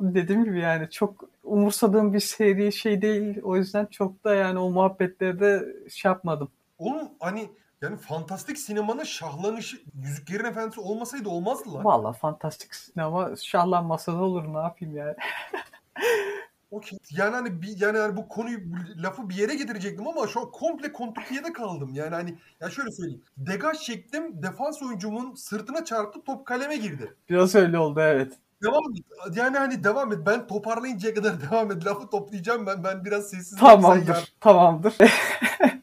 Dediğim 0.14 0.44
gibi 0.44 0.60
yani 0.60 0.90
çok 0.90 1.24
umursadığım 1.44 2.12
bir 2.12 2.20
seri 2.20 2.72
şey 2.72 3.02
değil. 3.02 3.40
O 3.42 3.56
yüzden 3.56 3.86
çok 3.86 4.24
da 4.24 4.34
yani 4.34 4.58
o 4.58 4.70
muhabbetlerde 4.70 5.66
şey 5.90 6.08
yapmadım. 6.08 6.48
Oğlum 6.82 7.08
hani 7.20 7.50
yani 7.82 7.96
fantastik 7.96 8.58
sinemanın 8.58 9.04
şahlanışı 9.04 9.76
Yüzüklerin 10.02 10.44
Efendisi 10.44 10.80
olmasaydı 10.80 11.28
olmazdı 11.28 11.74
lan. 11.74 11.84
Valla 11.84 12.12
fantastik 12.12 12.74
sinema 12.74 13.36
şahlanmasa 13.36 14.12
da 14.12 14.22
olur 14.22 14.54
ne 14.54 14.58
yapayım 14.58 14.96
yani. 14.96 15.14
Okey. 16.70 16.98
Yani 17.10 17.34
hani 17.34 17.62
bir, 17.62 17.80
yani 17.80 17.98
hani 17.98 18.16
bu 18.16 18.28
konuyu 18.28 18.58
lafı 18.96 19.28
bir 19.28 19.34
yere 19.34 19.54
getirecektim 19.54 20.08
ama 20.08 20.26
şu 20.26 20.40
an 20.40 20.50
komple 20.50 20.92
kontrpiyede 20.92 21.52
kaldım. 21.52 21.90
Yani 21.94 22.14
hani 22.14 22.38
ya 22.60 22.70
şöyle 22.70 22.90
söyleyeyim. 22.90 23.22
Degaj 23.36 23.78
çektim. 23.78 24.42
Defans 24.42 24.82
oyuncumun 24.82 25.34
sırtına 25.34 25.84
çarptı. 25.84 26.24
Top 26.24 26.46
kaleme 26.46 26.76
girdi. 26.76 27.14
Biraz 27.30 27.54
öyle 27.54 27.78
oldu 27.78 28.00
evet. 28.00 28.32
Devam 28.62 28.94
et. 28.94 29.36
Yani 29.36 29.58
hani 29.58 29.84
devam 29.84 30.12
et. 30.12 30.18
Ben 30.26 30.46
toparlayıncaya 30.46 31.14
kadar 31.14 31.34
devam 31.50 31.70
et. 31.70 31.86
Lafı 31.86 32.10
toplayacağım 32.10 32.66
ben. 32.66 32.84
Ben 32.84 33.04
biraz 33.04 33.30
sessiz. 33.30 33.58
Tamamdır. 33.58 34.34
Tamamdır. 34.40 34.96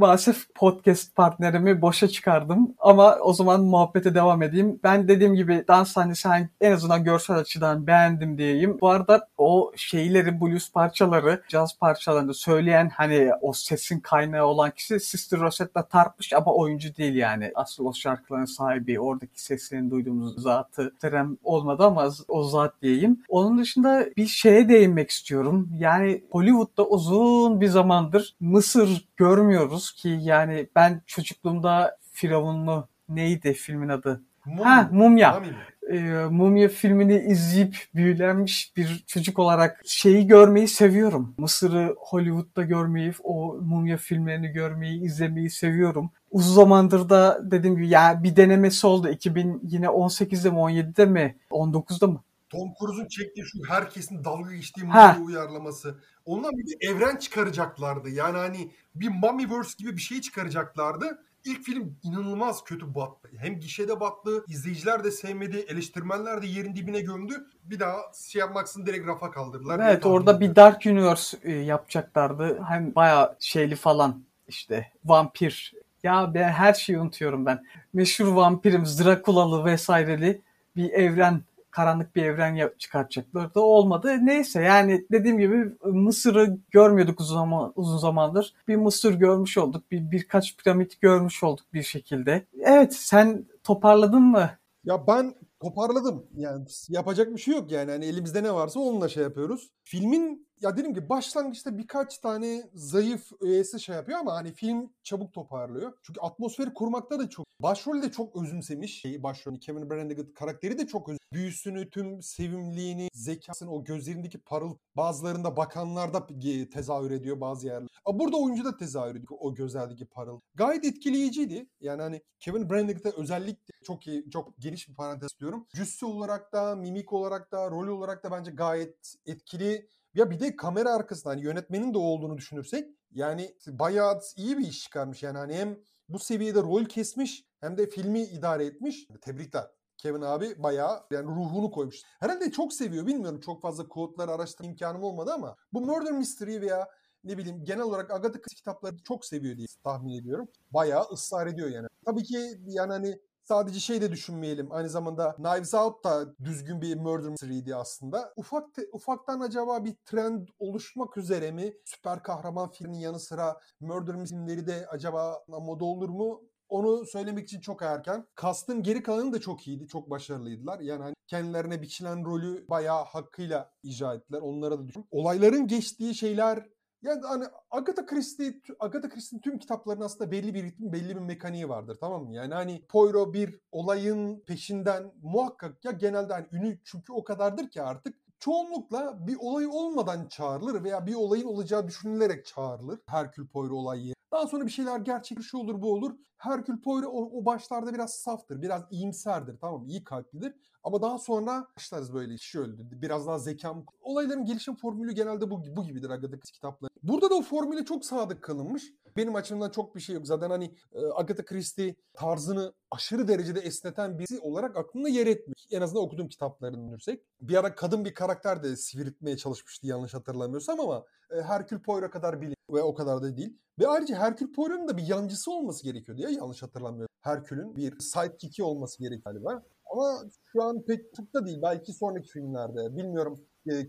Maalesef 0.00 0.54
podcast 0.54 1.16
partnerimi 1.16 1.82
boşa 1.82 2.08
çıkardım. 2.08 2.74
Ama 2.78 3.16
o 3.16 3.32
zaman 3.32 3.64
muhabbete 3.64 4.14
devam 4.14 4.42
edeyim. 4.42 4.80
Ben 4.84 5.08
dediğim 5.08 5.34
gibi 5.34 5.64
dans 5.68 5.92
sahnesi 5.92 6.28
en 6.60 6.72
azından 6.72 7.04
görsel 7.04 7.36
açıdan 7.36 7.86
beğendim 7.86 8.38
diyeyim. 8.38 8.78
Bu 8.80 8.88
arada 8.88 9.28
o 9.38 9.72
şeyleri, 9.76 10.40
blues 10.40 10.72
parçaları, 10.72 11.42
caz 11.48 11.78
parçalarını 11.78 12.34
söyleyen 12.34 12.90
hani 12.94 13.30
o 13.40 13.52
sesin 13.52 14.00
kaynağı 14.00 14.46
olan 14.46 14.70
kişi 14.70 15.00
Sister 15.00 15.40
Rosetta 15.40 15.88
Tarp'mış 15.88 16.32
ama 16.32 16.54
oyuncu 16.54 16.96
değil 16.96 17.14
yani. 17.14 17.52
Asıl 17.54 17.84
o 17.84 17.94
şarkıların 17.94 18.44
sahibi, 18.44 19.00
oradaki 19.00 19.42
seslerini 19.42 19.90
duyduğumuz 19.90 20.42
zatı 20.42 20.94
Terem 21.00 21.36
olmadı 21.44 21.84
ama 21.84 22.08
o 22.28 22.44
zat 22.44 22.82
diyeyim. 22.82 23.22
Onun 23.28 23.58
dışında 23.58 24.06
bir 24.16 24.26
şeye 24.26 24.68
değinmek 24.68 25.10
istiyorum. 25.10 25.68
Yani 25.78 26.24
Hollywood'da 26.30 26.86
uzun 26.86 27.60
bir 27.60 27.68
zamandır 27.68 28.36
Mısır 28.40 29.08
görmüyoruz 29.16 29.89
ki 29.92 30.18
yani 30.20 30.68
ben 30.76 31.02
çocukluğumda 31.06 31.98
Firavunlu 32.12 32.88
neydi 33.08 33.52
filmin 33.52 33.88
adı? 33.88 34.22
Mumya. 34.46 34.64
Ha 34.64 34.88
Mumya. 34.92 35.32
Tamam 35.32 35.48
mı? 35.48 35.56
Ee, 35.90 36.26
Mumya 36.30 36.68
filmini 36.68 37.18
izleyip 37.18 37.76
büyülenmiş 37.94 38.72
bir 38.76 39.04
çocuk 39.06 39.38
olarak 39.38 39.82
şeyi 39.84 40.26
görmeyi 40.26 40.68
seviyorum. 40.68 41.34
Mısır'ı 41.38 41.94
Hollywood'da 41.98 42.62
görmeyi, 42.62 43.12
o 43.22 43.54
Mumya 43.62 43.96
filmlerini 43.96 44.48
görmeyi, 44.48 45.02
izlemeyi 45.02 45.50
seviyorum. 45.50 46.10
Uzun 46.30 46.54
zamandır 46.54 47.08
da 47.08 47.40
dediğim 47.50 47.76
gibi 47.76 47.88
ya 47.88 48.22
bir 48.22 48.36
denemesi 48.36 48.86
oldu. 48.86 49.08
2000 49.08 49.60
yine 49.62 49.86
18'de 49.86 50.50
mi 50.50 50.56
17'de 50.56 51.06
mi 51.06 51.36
19'da 51.50 52.06
mı? 52.06 52.22
Tom 52.50 52.72
Cruise'un 52.80 53.08
çektiği 53.08 53.44
şu 53.44 53.58
herkesin 53.68 54.24
dalga 54.24 54.54
geçtiği 54.54 54.86
Ha. 54.86 55.18
Uyarlaması. 55.24 56.00
Ondan 56.24 56.52
bir 56.52 56.66
de 56.66 56.90
evren 56.90 57.16
çıkaracaklardı. 57.16 58.10
Yani 58.10 58.38
hani 58.38 58.70
bir 58.94 59.08
Mummyverse 59.08 59.74
gibi 59.78 59.96
bir 59.96 60.00
şey 60.02 60.20
çıkaracaklardı. 60.20 61.22
İlk 61.44 61.62
film 61.62 61.98
inanılmaz 62.02 62.64
kötü 62.64 62.94
battı. 62.94 63.28
Hem 63.38 63.60
gişede 63.60 64.00
battı, 64.00 64.44
izleyiciler 64.48 65.04
de 65.04 65.10
sevmedi, 65.10 65.56
eleştirmenler 65.56 66.42
de 66.42 66.46
yerin 66.46 66.76
dibine 66.76 67.00
gömdü. 67.00 67.46
Bir 67.64 67.80
daha 67.80 67.96
şey 68.30 68.40
yapmaksın 68.40 68.86
direkt 68.86 69.06
rafa 69.06 69.30
kaldırdılar. 69.30 69.78
Evet 69.78 70.06
orada 70.06 70.40
bir. 70.40 70.56
Dark 70.56 70.86
Universe 70.86 71.38
e, 71.42 71.52
yapacaklardı. 71.52 72.62
Hem 72.68 72.94
bayağı 72.94 73.36
şeyli 73.40 73.76
falan 73.76 74.22
işte 74.48 74.92
vampir. 75.04 75.74
Ya 76.02 76.34
ben 76.34 76.48
her 76.48 76.74
şeyi 76.74 76.98
unutuyorum 76.98 77.46
ben. 77.46 77.64
Meşhur 77.92 78.26
vampirimiz 78.26 79.04
Drakula'lı 79.04 79.64
vesaireli 79.64 80.42
bir 80.76 80.90
evren 80.90 81.42
karanlık 81.70 82.16
bir 82.16 82.24
evren 82.24 82.70
çıkartacaklardı. 82.78 83.60
O 83.60 83.62
olmadı. 83.62 84.18
Neyse 84.22 84.62
yani 84.62 85.06
dediğim 85.12 85.38
gibi 85.38 85.72
Mısır'ı 85.84 86.58
görmüyorduk 86.70 87.20
uzun 87.20 87.34
zaman 87.34 87.72
uzun 87.76 87.98
zamandır. 87.98 88.54
Bir 88.68 88.76
Mısır 88.76 89.14
görmüş 89.14 89.58
olduk. 89.58 89.90
Bir 89.90 90.10
birkaç 90.10 90.56
piramit 90.56 91.00
görmüş 91.00 91.42
olduk 91.42 91.66
bir 91.74 91.82
şekilde. 91.82 92.46
Evet 92.60 92.94
sen 92.94 93.44
toparladın 93.64 94.22
mı? 94.22 94.50
Ya 94.84 95.06
ben 95.06 95.34
toparladım. 95.60 96.26
Yani 96.36 96.64
yapacak 96.88 97.34
bir 97.34 97.40
şey 97.40 97.54
yok 97.54 97.72
yani. 97.72 97.90
Hani 97.90 98.04
elimizde 98.04 98.42
ne 98.42 98.54
varsa 98.54 98.80
onunla 98.80 99.08
şey 99.08 99.22
yapıyoruz. 99.22 99.70
Filmin 99.84 100.46
ya 100.60 100.76
dedim 100.76 100.94
ki 100.94 101.08
başlangıçta 101.08 101.78
birkaç 101.78 102.18
tane 102.18 102.70
zayıf 102.74 103.32
öğesi 103.40 103.80
şey 103.80 103.96
yapıyor 103.96 104.18
ama 104.18 104.34
hani 104.34 104.52
film 104.52 104.92
çabuk 105.02 105.32
toparlıyor. 105.32 105.92
Çünkü 106.02 106.20
atmosferi 106.20 106.74
kurmakta 106.74 107.18
da 107.18 107.28
çok. 107.28 107.46
Başrolü 107.60 108.02
de 108.02 108.10
çok 108.10 108.36
özümsemiş. 108.36 109.04
Başrolü 109.04 109.58
Kevin 109.58 109.90
Branagh 109.90 110.34
karakteri 110.34 110.78
de 110.78 110.86
çok 110.86 111.08
özümsemiş. 111.08 111.20
Büyüsünü, 111.32 111.90
tüm 111.90 112.22
sevimliğini, 112.22 113.08
zekasını, 113.14 113.72
o 113.72 113.84
gözlerindeki 113.84 114.38
parıl 114.38 114.76
bazılarında 114.96 115.56
bakanlarda 115.56 116.26
tezahür 116.72 117.10
ediyor 117.10 117.40
bazı 117.40 117.66
yerler. 117.66 117.88
Burada 118.12 118.36
oyuncu 118.36 118.64
da 118.64 118.76
tezahür 118.76 119.10
ediyor 119.10 119.38
o 119.40 119.54
gözlerdeki 119.54 120.06
parıl. 120.06 120.40
Gayet 120.54 120.84
etkileyiciydi. 120.84 121.68
Yani 121.80 122.02
hani 122.02 122.22
Kevin 122.38 122.70
Branagh'da 122.70 123.10
özellikle 123.10 123.74
çok 123.84 124.06
iyi, 124.06 124.30
çok 124.30 124.58
geniş 124.58 124.88
bir 124.88 124.94
parantez 124.94 125.30
istiyorum. 125.32 125.66
Cüsse 125.74 126.06
olarak 126.06 126.52
da, 126.52 126.76
mimik 126.76 127.12
olarak 127.12 127.52
da, 127.52 127.70
rol 127.70 127.88
olarak 127.88 128.24
da 128.24 128.30
bence 128.30 128.50
gayet 128.50 129.14
etkili. 129.26 129.88
Ya 130.14 130.30
bir 130.30 130.40
de 130.40 130.56
kamera 130.56 130.94
arkasında 130.94 131.32
hani 131.32 131.42
yönetmenin 131.42 131.94
de 131.94 131.98
olduğunu 131.98 132.36
düşünürsek 132.36 132.88
yani 133.10 133.56
bayağı 133.66 134.20
iyi 134.36 134.58
bir 134.58 134.66
iş 134.66 134.82
çıkarmış. 134.82 135.22
Yani 135.22 135.38
hani 135.38 135.54
hem 135.54 135.78
bu 136.08 136.18
seviyede 136.18 136.60
rol 136.62 136.84
kesmiş 136.84 137.44
hem 137.60 137.78
de 137.78 137.86
filmi 137.86 138.20
idare 138.20 138.64
etmiş. 138.66 139.06
Tebrikler. 139.20 139.70
Kevin 139.96 140.20
abi 140.20 140.62
bayağı 140.62 141.00
yani 141.10 141.26
ruhunu 141.26 141.70
koymuş. 141.70 142.02
Herhalde 142.20 142.50
çok 142.50 142.72
seviyor 142.72 143.06
bilmiyorum 143.06 143.40
çok 143.40 143.62
fazla 143.62 143.88
kodları 143.88 144.30
araştırma 144.30 144.70
imkanım 144.70 145.02
olmadı 145.02 145.32
ama 145.32 145.56
bu 145.72 145.80
Murder 145.80 146.12
Mystery 146.12 146.60
veya 146.60 146.88
ne 147.24 147.38
bileyim 147.38 147.64
genel 147.64 147.82
olarak 147.82 148.10
Agatha 148.10 148.40
Christie 148.40 148.56
kitapları 148.56 148.96
çok 148.96 149.24
seviyor 149.24 149.56
diye 149.56 149.66
tahmin 149.84 150.20
ediyorum. 150.20 150.48
Bayağı 150.70 151.04
ısrar 151.12 151.46
ediyor 151.46 151.68
yani. 151.68 151.86
Tabii 152.06 152.22
ki 152.22 152.38
yani 152.66 152.92
hani 152.92 153.20
sadece 153.50 153.80
şey 153.80 154.00
de 154.00 154.12
düşünmeyelim. 154.12 154.72
Aynı 154.72 154.88
zamanda 154.88 155.34
Knives 155.34 155.74
Out 155.74 156.04
da 156.04 156.36
düzgün 156.44 156.82
bir 156.82 156.96
murder 156.96 157.30
mystery'di 157.30 157.76
aslında. 157.76 158.32
Ufak 158.36 158.64
ufaktan 158.92 159.40
acaba 159.40 159.84
bir 159.84 159.96
trend 160.04 160.48
oluşmak 160.58 161.16
üzere 161.16 161.50
mi? 161.52 161.72
Süper 161.84 162.22
kahraman 162.22 162.70
filminin 162.70 162.98
yanı 162.98 163.20
sıra 163.20 163.60
murder 163.80 164.26
filmleri 164.26 164.66
de 164.66 164.86
acaba 164.90 165.44
moda 165.48 165.84
olur 165.84 166.08
mu? 166.08 166.42
Onu 166.68 167.06
söylemek 167.06 167.44
için 167.44 167.60
çok 167.60 167.82
erken. 167.82 168.26
Kastın 168.34 168.82
geri 168.82 169.02
kalanı 169.02 169.32
da 169.32 169.40
çok 169.40 169.68
iyiydi. 169.68 169.86
Çok 169.88 170.10
başarılıydılar. 170.10 170.80
Yani 170.80 171.02
hani 171.02 171.14
kendilerine 171.26 171.82
biçilen 171.82 172.24
rolü 172.24 172.68
bayağı 172.68 173.04
hakkıyla 173.04 173.70
icra 173.82 174.14
ettiler. 174.14 174.40
Onlara 174.40 174.78
da 174.78 174.88
düşün. 174.88 175.06
Olayların 175.10 175.66
geçtiği 175.66 176.14
şeyler 176.14 176.68
yani 177.02 177.20
hani 177.26 177.44
Agatha 177.70 178.06
Christie, 178.06 178.60
Agatha 178.80 179.08
Christie'nin 179.08 179.42
tüm 179.42 179.58
kitaplarının 179.58 180.04
aslında 180.04 180.30
belli 180.30 180.54
bir 180.54 180.62
ritmi, 180.64 180.92
belli 180.92 181.16
bir 181.16 181.20
mekaniği 181.20 181.68
vardır 181.68 181.96
tamam 182.00 182.24
mı? 182.24 182.34
Yani 182.34 182.54
hani 182.54 182.86
Poirot 182.86 183.34
bir 183.34 183.60
olayın 183.72 184.40
peşinden 184.40 185.12
muhakkak 185.22 185.84
ya 185.84 185.92
genelde 185.92 186.32
hani 186.32 186.46
ünü 186.52 186.78
çünkü 186.84 187.12
o 187.12 187.24
kadardır 187.24 187.70
ki 187.70 187.82
artık 187.82 188.16
çoğunlukla 188.38 189.26
bir 189.26 189.36
olay 189.40 189.66
olmadan 189.66 190.28
çağrılır 190.28 190.84
veya 190.84 191.06
bir 191.06 191.14
olayın 191.14 191.46
olacağı 191.46 191.88
düşünülerek 191.88 192.46
çağrılır. 192.46 193.00
Herkül 193.06 193.48
Poirot 193.48 193.72
olayı. 193.72 194.14
Daha 194.32 194.46
sonra 194.46 194.66
bir 194.66 194.70
şeyler 194.70 194.98
gerçekleşi 194.98 195.56
olur 195.56 195.82
bu 195.82 195.92
olur. 195.92 196.16
Herkül 196.36 196.82
Poirot 196.82 197.10
o, 197.14 197.38
o 197.38 197.44
başlarda 197.44 197.94
biraz 197.94 198.14
saftır, 198.14 198.62
biraz 198.62 198.82
iyimserdir 198.90 199.58
tamam? 199.60 199.86
İyi 199.86 200.04
kalplidir. 200.04 200.54
Ama 200.82 201.02
daha 201.02 201.18
sonra 201.18 201.66
başlarız 201.76 202.14
böyle 202.14 202.36
kişi 202.36 202.60
öldü. 202.60 202.88
Biraz 202.90 203.26
daha 203.26 203.38
zekam. 203.38 203.84
Olayların 204.00 204.44
gelişim 204.44 204.76
formülü 204.76 205.12
genelde 205.12 205.50
bu, 205.50 205.76
bu 205.76 205.84
gibidir 205.84 206.10
Agatha 206.10 206.38
Christie 206.38 206.52
kitapları. 206.52 206.90
Burada 207.02 207.30
da 207.30 207.34
o 207.34 207.42
formüle 207.42 207.84
çok 207.84 208.04
sadık 208.04 208.42
kalınmış. 208.42 208.92
Benim 209.16 209.34
açımdan 209.34 209.70
çok 209.70 209.96
bir 209.96 210.00
şey 210.00 210.14
yok. 210.14 210.26
Zaten 210.26 210.50
hani 210.50 210.74
e, 210.92 210.98
Agatha 211.14 211.44
Christie 211.44 211.94
tarzını 212.12 212.72
aşırı 212.90 213.28
derecede 213.28 213.60
esneten 213.60 214.18
birisi 214.18 214.38
olarak 214.40 214.76
aklımda 214.76 215.08
yer 215.08 215.26
etmiş. 215.26 215.66
En 215.70 215.80
azından 215.80 216.04
okuduğum 216.04 216.28
kitaplarını 216.28 216.84
düşünürsek. 216.84 217.22
Bir 217.40 217.56
ara 217.56 217.74
kadın 217.74 218.04
bir 218.04 218.14
karakter 218.14 218.62
de 218.62 218.76
siviritmeye 218.76 219.36
çalışmıştı 219.36 219.86
yanlış 219.86 220.14
hatırlamıyorsam 220.14 220.80
ama 220.80 221.04
e, 221.30 221.42
Herkül 221.42 221.82
Poirot 221.82 222.10
kadar 222.10 222.40
bilim 222.40 222.56
ve 222.70 222.82
o 222.82 222.94
kadar 222.94 223.22
da 223.22 223.36
değil. 223.36 223.58
Ve 223.80 223.88
ayrıca 223.88 224.16
Herkül 224.16 224.52
Poirot'un 224.52 224.88
da 224.88 224.96
bir 224.96 225.06
yancısı 225.06 225.52
olması 225.52 225.84
gerekiyordu 225.84 226.22
ya 226.22 226.30
yanlış 226.30 226.62
hatırlamıyorum. 226.62 227.14
Herkül'ün 227.20 227.76
bir 227.76 227.98
sidekick'i 227.98 228.62
olması 228.62 228.98
gerekiyor 228.98 229.34
galiba. 229.34 229.62
Ama 229.92 230.18
şu 230.52 230.62
an 230.62 230.82
pek 230.82 231.34
da 231.34 231.46
değil. 231.46 231.58
Belki 231.62 231.92
sonraki 231.92 232.28
filmlerde. 232.28 232.96
Bilmiyorum. 232.96 233.40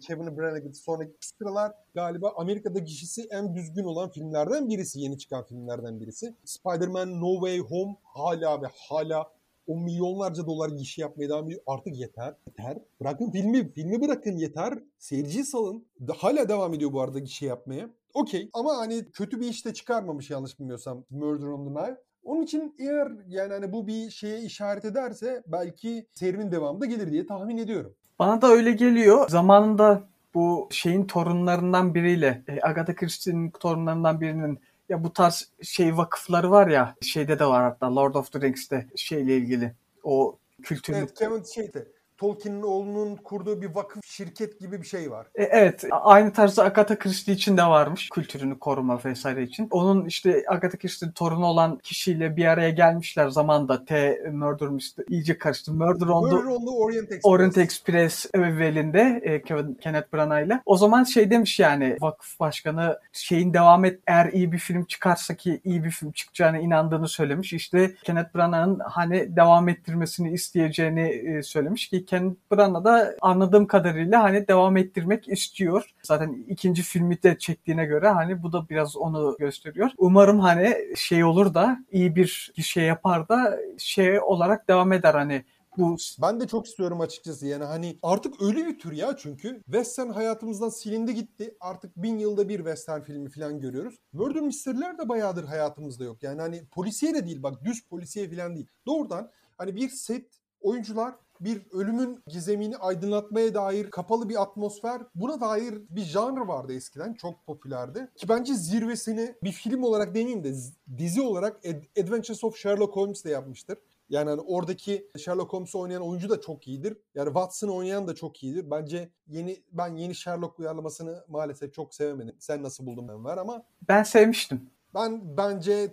Kevin 0.08 0.38
Branagh 0.38 0.74
sonraki 0.74 1.13
sıralar 1.20 1.72
galiba 1.96 2.34
Amerika'da 2.36 2.80
gişisi 2.80 3.28
en 3.32 3.56
düzgün 3.56 3.84
olan 3.84 4.12
filmlerden 4.12 4.70
birisi. 4.70 5.00
Yeni 5.00 5.18
çıkan 5.18 5.46
filmlerden 5.46 6.00
birisi. 6.00 6.36
Spider-Man 6.46 7.22
No 7.22 7.34
Way 7.34 7.60
Home 7.60 7.96
hala 8.04 8.62
ve 8.62 8.68
hala 8.89 9.32
o 9.68 9.78
milyonlarca 9.78 10.46
dolar 10.46 10.70
gişi 10.70 11.02
yapmaya 11.02 11.30
devam 11.30 11.46
ediyor. 11.46 11.62
Artık 11.68 11.98
yeter. 11.98 12.36
Yeter. 12.48 12.78
Bırakın 13.02 13.32
filmi. 13.32 13.74
Filmi 13.74 14.02
bırakın 14.02 14.38
yeter. 14.38 14.80
Seyirciyi 15.00 15.46
salın. 15.46 15.86
Hala 16.18 16.50
devam 16.50 16.74
ediyor 16.74 16.94
bu 16.94 17.02
arada 17.02 17.20
gişi 17.20 17.46
yapmaya. 17.46 17.89
Okey. 18.13 18.50
Ama 18.54 18.78
hani 18.78 19.12
kötü 19.12 19.39
bir 19.39 19.47
işte 19.47 19.74
çıkarmamış 19.74 20.30
yanlış 20.30 20.60
bilmiyorsam 20.60 21.04
Murder 21.10 21.47
on 21.47 21.65
the 21.65 21.71
Nile. 21.71 21.97
Onun 22.24 22.41
için 22.41 22.76
eğer 22.80 23.12
yani 23.28 23.54
hani 23.54 23.74
bu 23.74 23.88
bir 23.88 24.10
şeye 24.10 24.41
işaret 24.41 24.86
ederse 24.86 25.43
belki 25.47 26.08
serinin 26.13 26.52
devamı 26.52 26.82
da 26.82 26.86
gelir 26.86 27.12
diye 27.12 27.26
tahmin 27.26 27.58
ediyorum. 27.58 27.93
Bana 28.19 28.41
da 28.41 28.47
öyle 28.47 28.71
geliyor. 28.71 29.30
Zamanında 29.30 30.04
bu 30.34 30.67
şeyin 30.71 31.06
torunlarından 31.06 31.95
biriyle, 31.95 32.43
e, 32.47 32.62
Agatha 32.62 32.95
Christie'nin 32.95 33.52
torunlarından 33.52 34.21
birinin 34.21 34.60
ya 34.89 35.04
bu 35.04 35.13
tarz 35.13 35.52
şey 35.62 35.97
vakıfları 35.97 36.52
var 36.52 36.67
ya 36.67 36.95
şeyde 37.02 37.39
de 37.39 37.45
var 37.45 37.63
hatta 37.63 37.95
Lord 37.95 38.15
of 38.15 38.32
the 38.32 38.41
Rings'te 38.41 38.88
şeyle 38.95 39.38
ilgili 39.38 39.74
o 40.04 40.38
kültürlü. 40.63 40.97
Evet 40.97 41.13
Kevin 41.13 41.43
şeyde 41.43 41.88
Tolkien'in 42.22 42.62
oğlunun 42.62 43.16
kurduğu 43.16 43.62
bir 43.62 43.76
vakıf 43.76 44.06
şirket 44.06 44.60
gibi 44.60 44.82
bir 44.82 44.88
şey 44.88 45.12
var. 45.12 45.28
E, 45.36 45.44
evet. 45.44 45.84
Aynı 45.92 46.34
tarzda 46.34 46.64
Agatha 46.64 47.00
Christie 47.00 47.34
için 47.34 47.58
de 47.58 47.64
varmış. 47.64 48.10
Kültürünü 48.10 48.60
koruma 48.60 49.00
vesaire 49.06 49.44
için. 49.44 49.68
Onun 49.72 50.06
işte 50.06 50.44
Agatha 50.48 50.78
Christie'nin 50.78 51.14
torunu 51.14 51.46
olan 51.46 51.78
kişiyle 51.78 52.36
bir 52.36 52.46
araya 52.46 52.70
gelmişler 52.70 53.30
zamanda. 53.30 53.86
T 53.86 54.22
Murder 54.34 54.68
Mystery 54.68 55.06
iyice 55.10 55.38
karıştı. 55.38 55.74
Murder 55.74 56.08
on 56.08 56.30
the, 56.30 56.36
Murder 56.36 56.48
on 56.48 56.66
the 56.66 56.72
Orient 56.72 57.04
Express. 57.12 57.26
Orient 57.26 57.58
Express 57.58 58.26
evvelinde 58.34 59.22
e, 59.24 59.42
Kenneth 59.82 60.14
Branagh 60.14 60.46
ile. 60.46 60.62
O 60.66 60.78
zaman 60.78 61.04
şey 61.04 61.32
demiş 61.32 61.60
yani 61.60 61.98
vakıf 62.02 62.40
başkanı 62.40 63.00
şeyin 63.12 63.54
devam 63.54 63.86
et 63.86 64.00
eğer 64.08 64.26
iyi 64.34 64.52
bir 64.52 64.58
film 64.58 64.86
çıkarsa 64.86 65.36
ki 65.36 65.62
iyi 65.64 65.84
bir 65.84 65.92
film 65.92 66.12
çıkacağına 66.12 66.60
inandığını 66.60 67.08
söylemiş. 67.08 67.54
İşte 67.54 67.96
Kenneth 68.04 68.36
Branagh'ın 68.36 68.80
hani 68.80 69.36
devam 69.36 69.70
ettirmesini 69.70 70.32
isteyeceğini 70.32 71.10
e, 71.10 71.44
söylemiş 71.44 71.90
ki 71.90 72.06
Ken 72.12 72.38
Branagh 72.52 72.84
da 72.84 73.15
anladığım 73.21 73.67
kadarıyla 73.67 74.24
hani 74.24 74.47
devam 74.47 74.78
ettirmek 74.78 75.28
istiyor. 75.28 75.93
Zaten 76.04 76.45
ikinci 76.47 76.82
filmi 76.82 77.24
de 77.24 77.38
çektiğine 77.38 77.86
göre 77.86 78.10
hani 78.10 78.43
bu 78.43 78.54
da 78.54 78.69
biraz 78.69 78.97
onu 78.97 79.36
gösteriyor. 79.39 79.91
Umarım 79.97 80.39
hani 80.39 80.76
şey 80.95 81.24
olur 81.24 81.54
da 81.54 81.78
iyi 81.91 82.15
bir 82.15 82.54
şey 82.63 82.84
yapar 82.84 83.30
da 83.30 83.60
şey 83.78 84.21
olarak 84.21 84.67
devam 84.67 84.93
eder 84.93 85.13
hani 85.13 85.45
bu 85.78 85.97
ben 86.21 86.39
de 86.39 86.47
çok 86.47 86.67
istiyorum 86.67 87.02
açıkçası 87.02 87.47
yani 87.47 87.63
hani 87.63 88.00
artık 88.02 88.41
öyle 88.41 88.65
bir 88.65 88.80
tür 88.80 88.91
ya 88.91 89.17
çünkü 89.17 89.62
western 89.65 90.10
hayatımızdan 90.10 90.69
silindi 90.69 91.15
gitti 91.15 91.56
artık 91.60 91.97
bin 91.97 92.17
yılda 92.17 92.50
bir 92.50 92.58
western 92.58 93.02
filmi 93.02 93.30
falan 93.30 93.60
görüyoruz. 93.60 93.95
Murder 94.13 94.41
Mystery'ler 94.41 94.97
de 94.97 95.10
bayağıdır 95.10 95.43
hayatımızda 95.43 96.04
yok 96.04 96.24
yani 96.24 96.41
hani 96.41 96.65
polisiye 96.71 97.13
de 97.13 97.26
değil 97.26 97.43
bak 97.43 97.65
düz 97.65 97.86
polisiye 97.86 98.30
falan 98.30 98.56
değil. 98.56 98.67
Doğrudan 98.86 99.32
hani 99.58 99.76
bir 99.76 99.89
set 99.89 100.26
oyuncular 100.62 101.13
bir 101.42 101.62
ölümün 101.72 102.24
gizemini 102.28 102.78
aydınlatmaya 102.78 103.54
dair 103.54 103.90
kapalı 103.92 104.30
bir 104.30 104.42
atmosfer. 104.42 105.02
Buna 105.16 105.42
dair 105.42 105.82
bir 105.90 106.02
janr 106.02 106.42
vardı 106.48 106.74
eskiden. 106.74 107.14
Çok 107.14 107.46
popülerdi. 107.46 108.10
Ki 108.16 108.30
bence 108.30 108.54
zirvesini 108.54 109.36
bir 109.44 109.52
film 109.52 109.84
olarak 109.84 110.16
demeyeyim 110.16 110.44
de 110.44 110.54
dizi 110.98 111.22
olarak 111.22 111.58
Adventures 112.00 112.44
of 112.44 112.58
Sherlock 112.58 112.96
Holmes 112.96 113.26
de 113.26 113.30
yapmıştır. 113.30 113.78
Yani 114.10 114.30
hani 114.30 114.42
oradaki 114.42 115.08
Sherlock 115.18 115.54
Holmes'u 115.54 115.80
oynayan 115.80 116.02
oyuncu 116.02 116.30
da 116.30 116.42
çok 116.42 116.68
iyidir. 116.68 116.98
Yani 117.16 117.26
Watson'ı 117.28 117.74
oynayan 117.74 118.08
da 118.08 118.16
çok 118.16 118.44
iyidir. 118.44 118.72
Bence 118.72 119.10
yeni 119.28 119.64
ben 119.72 119.96
yeni 119.96 120.16
Sherlock 120.16 120.60
uyarlamasını 120.60 121.24
maalesef 121.28 121.74
çok 121.74 121.96
sevemedim. 121.96 122.36
Sen 122.40 122.64
nasıl 122.64 122.86
buldun 122.86 123.08
ben 123.08 123.24
var 123.24 123.38
ama 123.38 123.64
ben 123.88 124.04
sevmiştim. 124.04 124.70
Ben 124.94 125.38
bence 125.38 125.92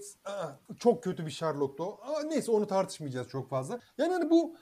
çok 0.79 1.03
kötü 1.03 1.27
bir 1.27 1.31
Sherlock'tu. 1.31 1.85
Ama 2.03 2.23
neyse 2.23 2.51
onu 2.51 2.67
tartışmayacağız 2.67 3.29
çok 3.29 3.51
fazla. 3.51 3.81
Yani 3.99 4.13
hani 4.13 4.31
bu 4.31 4.57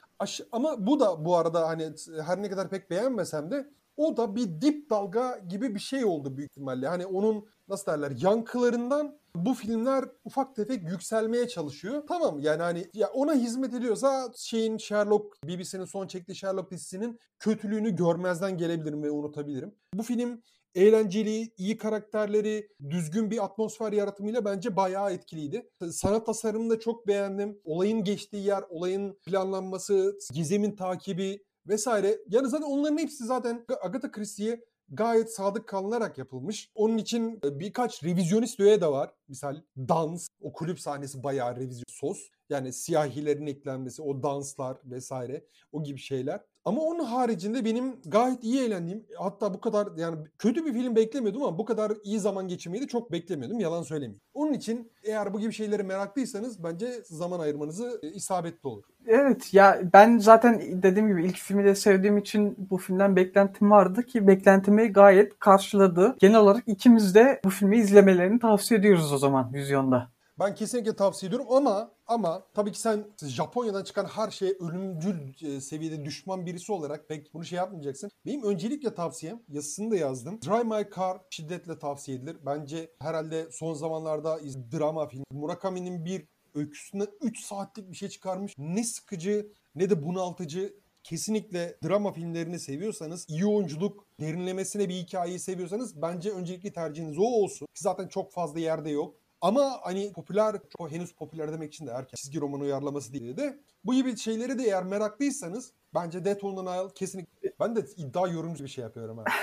ama 0.53 0.87
bu 0.87 1.01
da 1.01 1.25
bu 1.25 1.37
arada 1.37 1.69
hani 1.69 1.93
her 2.27 2.43
ne 2.43 2.51
kadar 2.51 2.71
pek 2.71 2.91
beğenmesem 2.91 3.51
de 3.51 3.71
o 3.97 4.17
da 4.17 4.37
bir 4.37 4.61
dip 4.61 4.91
dalga 4.91 5.41
gibi 5.49 5.75
bir 5.75 5.81
şey 5.81 6.05
oldu 6.05 6.37
büyük 6.37 6.51
ihtimalle. 6.51 6.89
Hani 6.89 7.07
onun 7.07 7.47
nasıl 7.69 7.93
derler 7.93 8.13
yankılarından 8.23 9.19
bu 9.35 9.55
filmler 9.55 10.05
ufak 10.25 10.57
tefek 10.57 10.89
yükselmeye 10.91 11.49
çalışıyor. 11.49 12.03
Tamam 12.09 12.39
yani 12.41 12.63
hani 12.63 12.91
ya 12.95 13.09
ona 13.09 13.35
hizmet 13.35 13.75
ediyorsa 13.75 14.33
şeyin 14.37 14.77
Sherlock 14.77 15.37
BBC'nin 15.45 15.85
son 15.85 16.07
çektiği 16.07 16.35
Sherlock 16.35 16.71
dizisinin 16.71 17.19
kötülüğünü 17.39 17.97
görmezden 17.97 18.57
gelebilirim 18.59 19.03
ve 19.03 19.11
unutabilirim. 19.11 19.75
Bu 19.95 20.03
film 20.03 20.43
eğlenceli, 20.77 21.53
iyi 21.57 21.77
karakterleri, 21.77 22.69
düzgün 22.91 23.31
bir 23.31 23.45
atmosfer 23.45 23.93
yaratımıyla 23.93 24.45
bence 24.45 24.77
bayağı 24.77 25.13
etkiliydi. 25.13 25.71
Sanat 25.91 26.27
tasarımını 26.27 26.71
da 26.71 26.81
çok 26.81 27.07
beğendim. 27.07 27.61
Olayın 27.65 28.05
geçtiği 28.05 28.45
yer, 28.47 28.65
olayın 28.69 29.19
planlanması, 29.27 30.19
gizemin 30.35 30.77
takibi 30.77 31.45
vesaire. 31.69 32.19
Yani 32.29 32.49
zaten 32.49 32.67
onların 32.67 32.99
hepsi 32.99 33.25
zaten 33.25 33.65
Agatha 33.83 34.11
Christie'ye 34.11 34.65
gayet 34.89 35.35
sadık 35.35 35.69
kalınarak 35.69 36.19
yapılmış. 36.19 36.71
Onun 36.75 36.99
için 36.99 37.41
e, 37.45 37.61
birkaç 37.61 38.05
revizyonist 38.05 38.61
öğe 38.61 38.81
de 38.81 38.87
var. 38.87 39.13
Misal 39.29 39.57
dans, 39.77 40.29
o 40.41 40.53
kulüp 40.53 40.81
sahnesi 40.81 41.23
bayağı 41.23 41.57
revizyon 41.57 41.85
sos. 41.89 42.29
Yani 42.51 42.73
siyahilerin 42.73 43.47
eklenmesi, 43.47 44.03
o 44.03 44.23
danslar 44.23 44.77
vesaire 44.85 45.45
o 45.73 45.83
gibi 45.83 45.99
şeyler. 45.99 46.41
Ama 46.67 46.81
onun 46.81 47.05
haricinde 47.05 47.65
benim 47.65 47.97
gayet 48.07 48.45
iyi 48.45 48.61
eğlendiğim 48.61 49.07
hatta 49.19 49.55
bu 49.55 49.61
kadar 49.61 49.89
yani 49.97 50.17
kötü 50.39 50.67
bir 50.67 50.73
film 50.73 50.97
beklemiyordum 50.97 51.43
ama 51.43 51.59
bu 51.59 51.65
kadar 51.65 51.93
iyi 52.05 52.21
zaman 52.21 52.49
geçirmeyi 52.49 52.83
de 52.83 52.87
çok 52.87 53.13
beklemiyordum 53.13 53.61
yalan 53.61 53.83
söylemeyeyim. 53.83 54.21
Onun 54.35 54.53
için 54.53 54.93
eğer 55.05 55.35
bu 55.35 55.41
gibi 55.41 55.53
şeylere 55.53 55.83
meraklıysanız 55.83 56.65
bence 56.65 56.93
zaman 57.05 57.41
ayırmanızı 57.41 58.01
e, 58.03 58.09
isabetli 58.09 58.69
olur. 58.69 58.85
Evet 59.07 59.55
ya 59.55 59.81
ben 59.93 60.19
zaten 60.19 60.83
dediğim 60.83 61.09
gibi 61.09 61.27
ilk 61.27 61.37
filmi 61.37 61.65
de 61.65 61.75
sevdiğim 61.75 62.19
için 62.19 62.57
bu 62.71 62.79
filmden 62.79 63.17
beklentim 63.17 63.71
vardı 63.71 64.03
ki 64.03 64.27
beklentimi 64.27 64.87
gayet 64.87 65.39
karşıladı. 65.39 66.17
Genel 66.19 66.39
olarak 66.39 66.65
ikimiz 66.67 67.15
de 67.15 67.41
bu 67.45 67.51
filmi 67.51 67.79
izlemelerini 67.79 68.39
tavsiye 68.39 68.81
ediyoruz 68.81 69.13
o 69.13 69.19
zaman 69.19 69.55
vizyonda. 69.55 70.16
Ben 70.39 70.55
kesinlikle 70.55 70.97
tavsiye 70.97 71.29
ediyorum 71.29 71.47
ama 71.51 71.93
ama 72.07 72.47
tabii 72.55 72.73
ki 72.73 72.81
sen 72.81 73.05
Japonya'dan 73.23 73.85
çıkan 73.85 74.05
her 74.05 74.31
şeye 74.31 74.53
ölümcül 74.53 75.45
e, 75.45 75.61
seviyede 75.61 76.05
düşman 76.05 76.47
birisi 76.47 76.73
olarak 76.73 77.09
pek 77.09 77.35
bunu 77.35 77.45
şey 77.45 77.57
yapmayacaksın. 77.57 78.11
Benim 78.27 78.43
öncelikle 78.43 78.95
tavsiyem 78.95 79.43
yazısını 79.49 79.91
da 79.91 79.97
yazdım. 79.97 80.41
Drive 80.43 80.63
My 80.65 80.91
Car 80.97 81.21
şiddetle 81.31 81.79
tavsiye 81.79 82.17
edilir. 82.17 82.37
Bence 82.47 82.91
herhalde 83.01 83.49
son 83.53 83.75
zamanlarda 83.75 84.41
drama 84.73 85.09
film. 85.09 85.25
Murakami'nin 85.31 86.05
bir 86.05 86.29
öyküsünden 86.55 87.09
3 87.21 87.41
saatlik 87.45 87.91
bir 87.91 87.97
şey 87.97 88.09
çıkarmış. 88.09 88.55
Ne 88.59 88.85
sıkıcı 88.85 89.53
ne 89.75 89.91
de 89.91 90.03
bunaltıcı 90.03 90.75
kesinlikle 91.03 91.77
drama 91.85 92.13
filmlerini 92.13 92.61
seviyorsanız, 92.61 93.27
iyi 93.29 93.47
oyunculuk, 93.47 94.07
derinlemesine 94.21 94.89
bir 94.89 94.95
hikayeyi 94.95 95.39
seviyorsanız 95.39 96.03
bence 96.03 96.31
öncelikli 96.31 96.73
tercihiniz 96.73 97.19
o 97.19 97.23
olsun. 97.23 97.67
Ki 97.67 97.83
zaten 97.83 98.09
çok 98.09 98.33
fazla 98.33 98.61
yerde 98.61 98.91
yok. 98.91 99.15
Ama 99.47 99.81
hani 99.83 100.13
popüler, 100.13 100.57
çok 100.79 100.91
henüz 100.91 101.13
popüler 101.13 101.53
demek 101.53 101.75
için 101.75 101.87
de 101.87 101.91
erken 101.91 102.17
çizgi 102.17 102.41
roman 102.41 102.61
uyarlaması 102.61 103.13
değil 103.13 103.37
de 103.37 103.59
bu 103.87 103.95
gibi 103.95 104.17
şeyleri 104.17 104.59
de 104.59 104.63
eğer 104.63 104.85
meraklıysanız 104.85 105.73
bence 105.95 106.25
Death 106.25 106.45
on 106.45 106.67
Nile 106.67 106.95
kesinlikle 106.95 107.53
ben 107.61 107.77
de 107.77 107.81
iddia 107.97 108.29
yorumcu 108.29 108.65
bir 108.65 108.69
şey 108.69 108.85
yapıyorum 108.85 109.19
ha. 109.19 109.25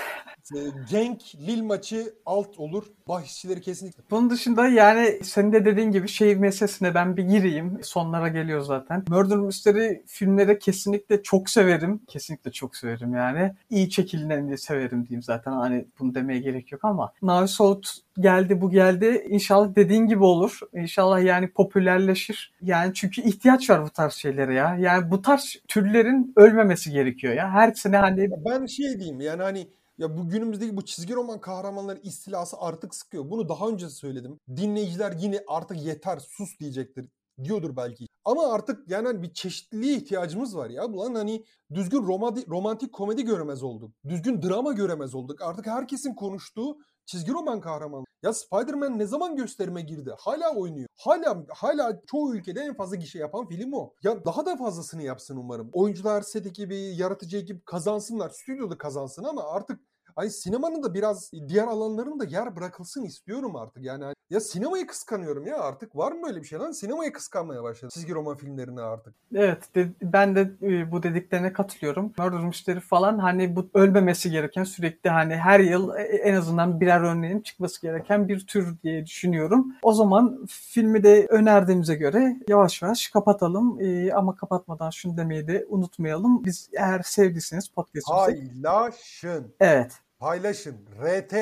Ee, 0.56 0.58
Genk 0.90 1.22
Lil 1.34 1.62
maçı 1.62 2.14
alt 2.26 2.58
olur. 2.58 2.84
Bahisçileri 3.08 3.60
kesinlikle. 3.60 4.02
Bunun 4.10 4.30
dışında 4.30 4.68
yani 4.68 5.20
senin 5.22 5.52
de 5.52 5.64
dediğin 5.64 5.90
gibi 5.90 6.08
şey 6.08 6.36
meselesine 6.36 6.94
ben 6.94 7.16
bir 7.16 7.22
gireyim. 7.22 7.78
Sonlara 7.82 8.28
geliyor 8.28 8.60
zaten. 8.60 9.04
Murder 9.08 9.38
Mystery 9.38 10.02
filmleri 10.06 10.58
kesinlikle 10.58 11.22
çok 11.22 11.50
severim. 11.50 12.00
Kesinlikle 12.08 12.52
çok 12.52 12.76
severim 12.76 13.14
yani. 13.14 13.54
İyi 13.70 13.90
çekileni 13.90 14.58
severim 14.58 15.06
diyeyim 15.06 15.22
zaten. 15.22 15.52
Hani 15.52 15.86
bunu 15.98 16.14
demeye 16.14 16.40
gerek 16.40 16.72
yok 16.72 16.84
ama. 16.84 17.12
Navi 17.22 17.48
Soğut 17.48 17.98
geldi 18.18 18.60
bu 18.60 18.70
geldi. 18.70 19.26
İnşallah 19.28 19.76
dediğin 19.76 20.06
gibi 20.06 20.24
olur. 20.24 20.60
İnşallah 20.72 21.22
yani 21.22 21.50
popülerleşir. 21.50 22.52
Yani 22.62 22.94
çünkü 22.94 23.22
ihtiyaç 23.22 23.70
var 23.70 23.84
bu 23.84 23.90
tarz 23.90 24.14
şeylere 24.34 24.54
ya. 24.54 24.76
Yani 24.76 25.10
bu 25.10 25.22
tarz 25.22 25.56
türlerin 25.68 26.32
ölmemesi 26.36 26.90
gerekiyor 26.90 27.34
ya. 27.34 27.50
Her 27.50 27.72
sene 27.74 27.96
hani 27.96 28.30
Ben 28.44 28.66
şey 28.66 28.98
diyeyim 28.98 29.20
yani 29.20 29.42
hani 29.42 29.68
ya 29.98 30.16
bu 30.18 30.28
günümüzdeki 30.28 30.76
bu 30.76 30.84
çizgi 30.84 31.14
roman 31.14 31.40
kahramanları 31.40 31.98
istilası 32.02 32.56
artık 32.60 32.94
sıkıyor. 32.94 33.30
Bunu 33.30 33.48
daha 33.48 33.68
önce 33.68 33.88
söyledim. 33.90 34.38
Dinleyiciler 34.56 35.12
yine 35.18 35.40
artık 35.48 35.84
yeter 35.84 36.18
sus 36.18 36.58
diyecektir 36.60 37.08
diyordur 37.44 37.76
belki. 37.76 38.06
Ama 38.24 38.52
artık 38.52 38.90
yani 38.90 39.06
hani 39.06 39.22
bir 39.22 39.34
çeşitliliğe 39.34 39.96
ihtiyacımız 39.96 40.56
var 40.56 40.70
ya. 40.70 40.86
Ulan 40.86 41.14
hani 41.14 41.44
düzgün 41.74 42.02
romantik, 42.02 42.48
romantik 42.48 42.92
komedi 42.92 43.24
göremez 43.24 43.62
olduk. 43.62 43.94
Düzgün 44.08 44.42
drama 44.42 44.72
göremez 44.72 45.14
olduk. 45.14 45.42
Artık 45.42 45.66
herkesin 45.66 46.14
konuştuğu 46.14 46.78
çizgi 47.06 47.32
roman 47.32 47.60
kahramanı. 47.60 48.04
Ya 48.22 48.32
Spider-Man 48.32 48.98
ne 48.98 49.06
zaman 49.06 49.36
gösterime 49.36 49.82
girdi? 49.82 50.14
Hala 50.18 50.54
oynuyor. 50.54 50.88
Hala 50.96 51.44
hala 51.48 52.00
çoğu 52.06 52.34
ülkede 52.34 52.60
en 52.60 52.74
fazla 52.74 52.96
gişe 52.96 53.18
yapan 53.18 53.48
film 53.48 53.72
o. 53.72 53.92
Ya 54.02 54.24
daha 54.24 54.46
da 54.46 54.56
fazlasını 54.56 55.02
yapsın 55.02 55.36
umarım. 55.36 55.70
Oyuncular, 55.72 56.22
set 56.22 56.46
ekibi, 56.46 56.76
yaratıcı 56.76 57.36
ekip 57.36 57.66
kazansınlar. 57.66 58.30
Stüdyoda 58.30 58.78
kazansın 58.78 59.24
ama 59.24 59.42
artık 59.42 59.80
Hani 60.16 60.30
sinemanın 60.30 60.82
da 60.82 60.94
biraz 60.94 61.30
diğer 61.48 61.66
alanların 61.66 62.20
da 62.20 62.24
yer 62.24 62.56
bırakılsın 62.56 63.04
istiyorum 63.04 63.56
artık. 63.56 63.84
Yani 63.84 64.04
hani- 64.04 64.14
ya 64.30 64.40
sinemayı 64.40 64.86
kıskanıyorum 64.86 65.46
ya 65.46 65.58
artık. 65.60 65.96
Var 65.96 66.12
mı 66.12 66.22
böyle 66.26 66.40
bir 66.42 66.46
şey 66.46 66.58
lan? 66.58 66.72
Sinemayı 66.72 67.12
kıskanmaya 67.12 67.62
başladım. 67.62 67.90
Çizgi 67.94 68.14
roman 68.14 68.36
filmlerini 68.36 68.80
artık. 68.80 69.14
Evet, 69.34 69.74
de- 69.74 69.92
ben 70.02 70.36
de 70.36 70.40
e, 70.62 70.92
bu 70.92 71.02
dediklerine 71.02 71.52
katılıyorum. 71.52 72.12
Murder 72.18 72.40
Mystery 72.40 72.80
falan 72.80 73.18
hani 73.18 73.56
bu 73.56 73.68
ölmemesi 73.74 74.30
gereken 74.30 74.64
sürekli 74.64 75.10
hani 75.10 75.36
her 75.36 75.60
yıl 75.60 75.94
e, 75.96 76.02
en 76.02 76.34
azından 76.34 76.80
birer 76.80 77.00
örneğin 77.00 77.40
çıkması 77.40 77.82
gereken 77.82 78.28
bir 78.28 78.46
tür 78.46 78.74
diye 78.82 79.06
düşünüyorum. 79.06 79.74
O 79.82 79.92
zaman 79.92 80.46
filmi 80.48 81.02
de 81.02 81.26
önerdiğimize 81.30 81.94
göre 81.94 82.36
yavaş 82.48 82.82
yavaş 82.82 83.08
kapatalım. 83.08 83.80
E, 83.80 84.12
ama 84.12 84.36
kapatmadan 84.36 84.90
şunu 84.90 85.16
demeyi 85.16 85.48
de 85.48 85.66
unutmayalım. 85.68 86.44
Biz 86.44 86.70
eğer 86.72 87.02
sevdiyseniz 87.02 87.68
podcast'imizi... 87.68 88.62
Paylaşın. 88.62 89.54
Evet. 89.60 89.92
Paylaşın. 90.24 90.76
RT. 91.02 91.32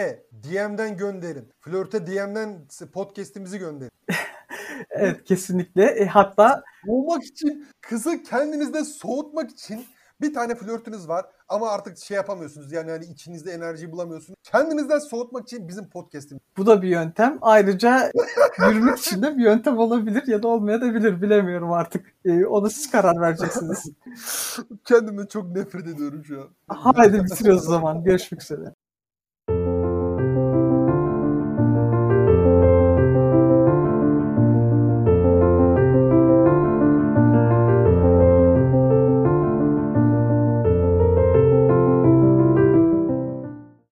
DM'den 0.45 0.97
gönderin. 0.97 1.53
Flörte 1.61 2.07
DM'den 2.07 2.66
podcast'imizi 2.92 3.59
gönderin. 3.59 3.92
Evet 4.90 5.25
kesinlikle. 5.25 5.85
E, 5.85 6.07
hatta 6.07 6.62
Soğumak 6.87 7.25
için, 7.25 7.66
kızı 7.81 8.23
kendinizde 8.23 8.85
soğutmak 8.85 9.51
için 9.51 9.87
bir 10.22 10.35
tane 10.35 10.54
flörtünüz 10.54 11.08
var 11.08 11.26
ama 11.48 11.70
artık 11.70 11.98
şey 11.98 12.14
yapamıyorsunuz. 12.14 12.72
Yani 12.72 12.90
hani 12.90 13.04
içinizde 13.04 13.52
enerjiyi 13.52 13.92
bulamıyorsunuz. 13.92 14.38
Kendinizden 14.42 14.98
soğutmak 14.98 15.42
için 15.42 15.68
bizim 15.68 15.88
podcast'imiz. 15.88 16.42
bu 16.56 16.66
da 16.66 16.82
bir 16.82 16.88
yöntem. 16.88 17.38
Ayrıca 17.42 18.12
yürümek 18.58 18.98
için 18.98 19.22
de 19.22 19.37
bir 19.37 19.42
yöntem 19.42 19.78
olabilir 19.78 20.26
ya 20.26 20.42
da 20.42 20.48
olmayabilir. 20.48 21.22
Bilemiyorum 21.22 21.72
artık. 21.72 22.14
E, 22.24 22.46
onu 22.46 22.70
siz 22.70 22.90
karar 22.90 23.20
vereceksiniz. 23.20 23.85
Kendimden 24.85 25.26
çok 25.26 25.56
nefret 25.56 25.87
ediyorum 25.87 26.24
şu 26.24 26.40
an. 26.40 26.48
Haydi 26.76 27.24
bitiriyoruz 27.24 27.68
o 27.68 27.70
zaman. 27.70 28.04
Görüşmek 28.04 28.42
üzere. 28.42 28.74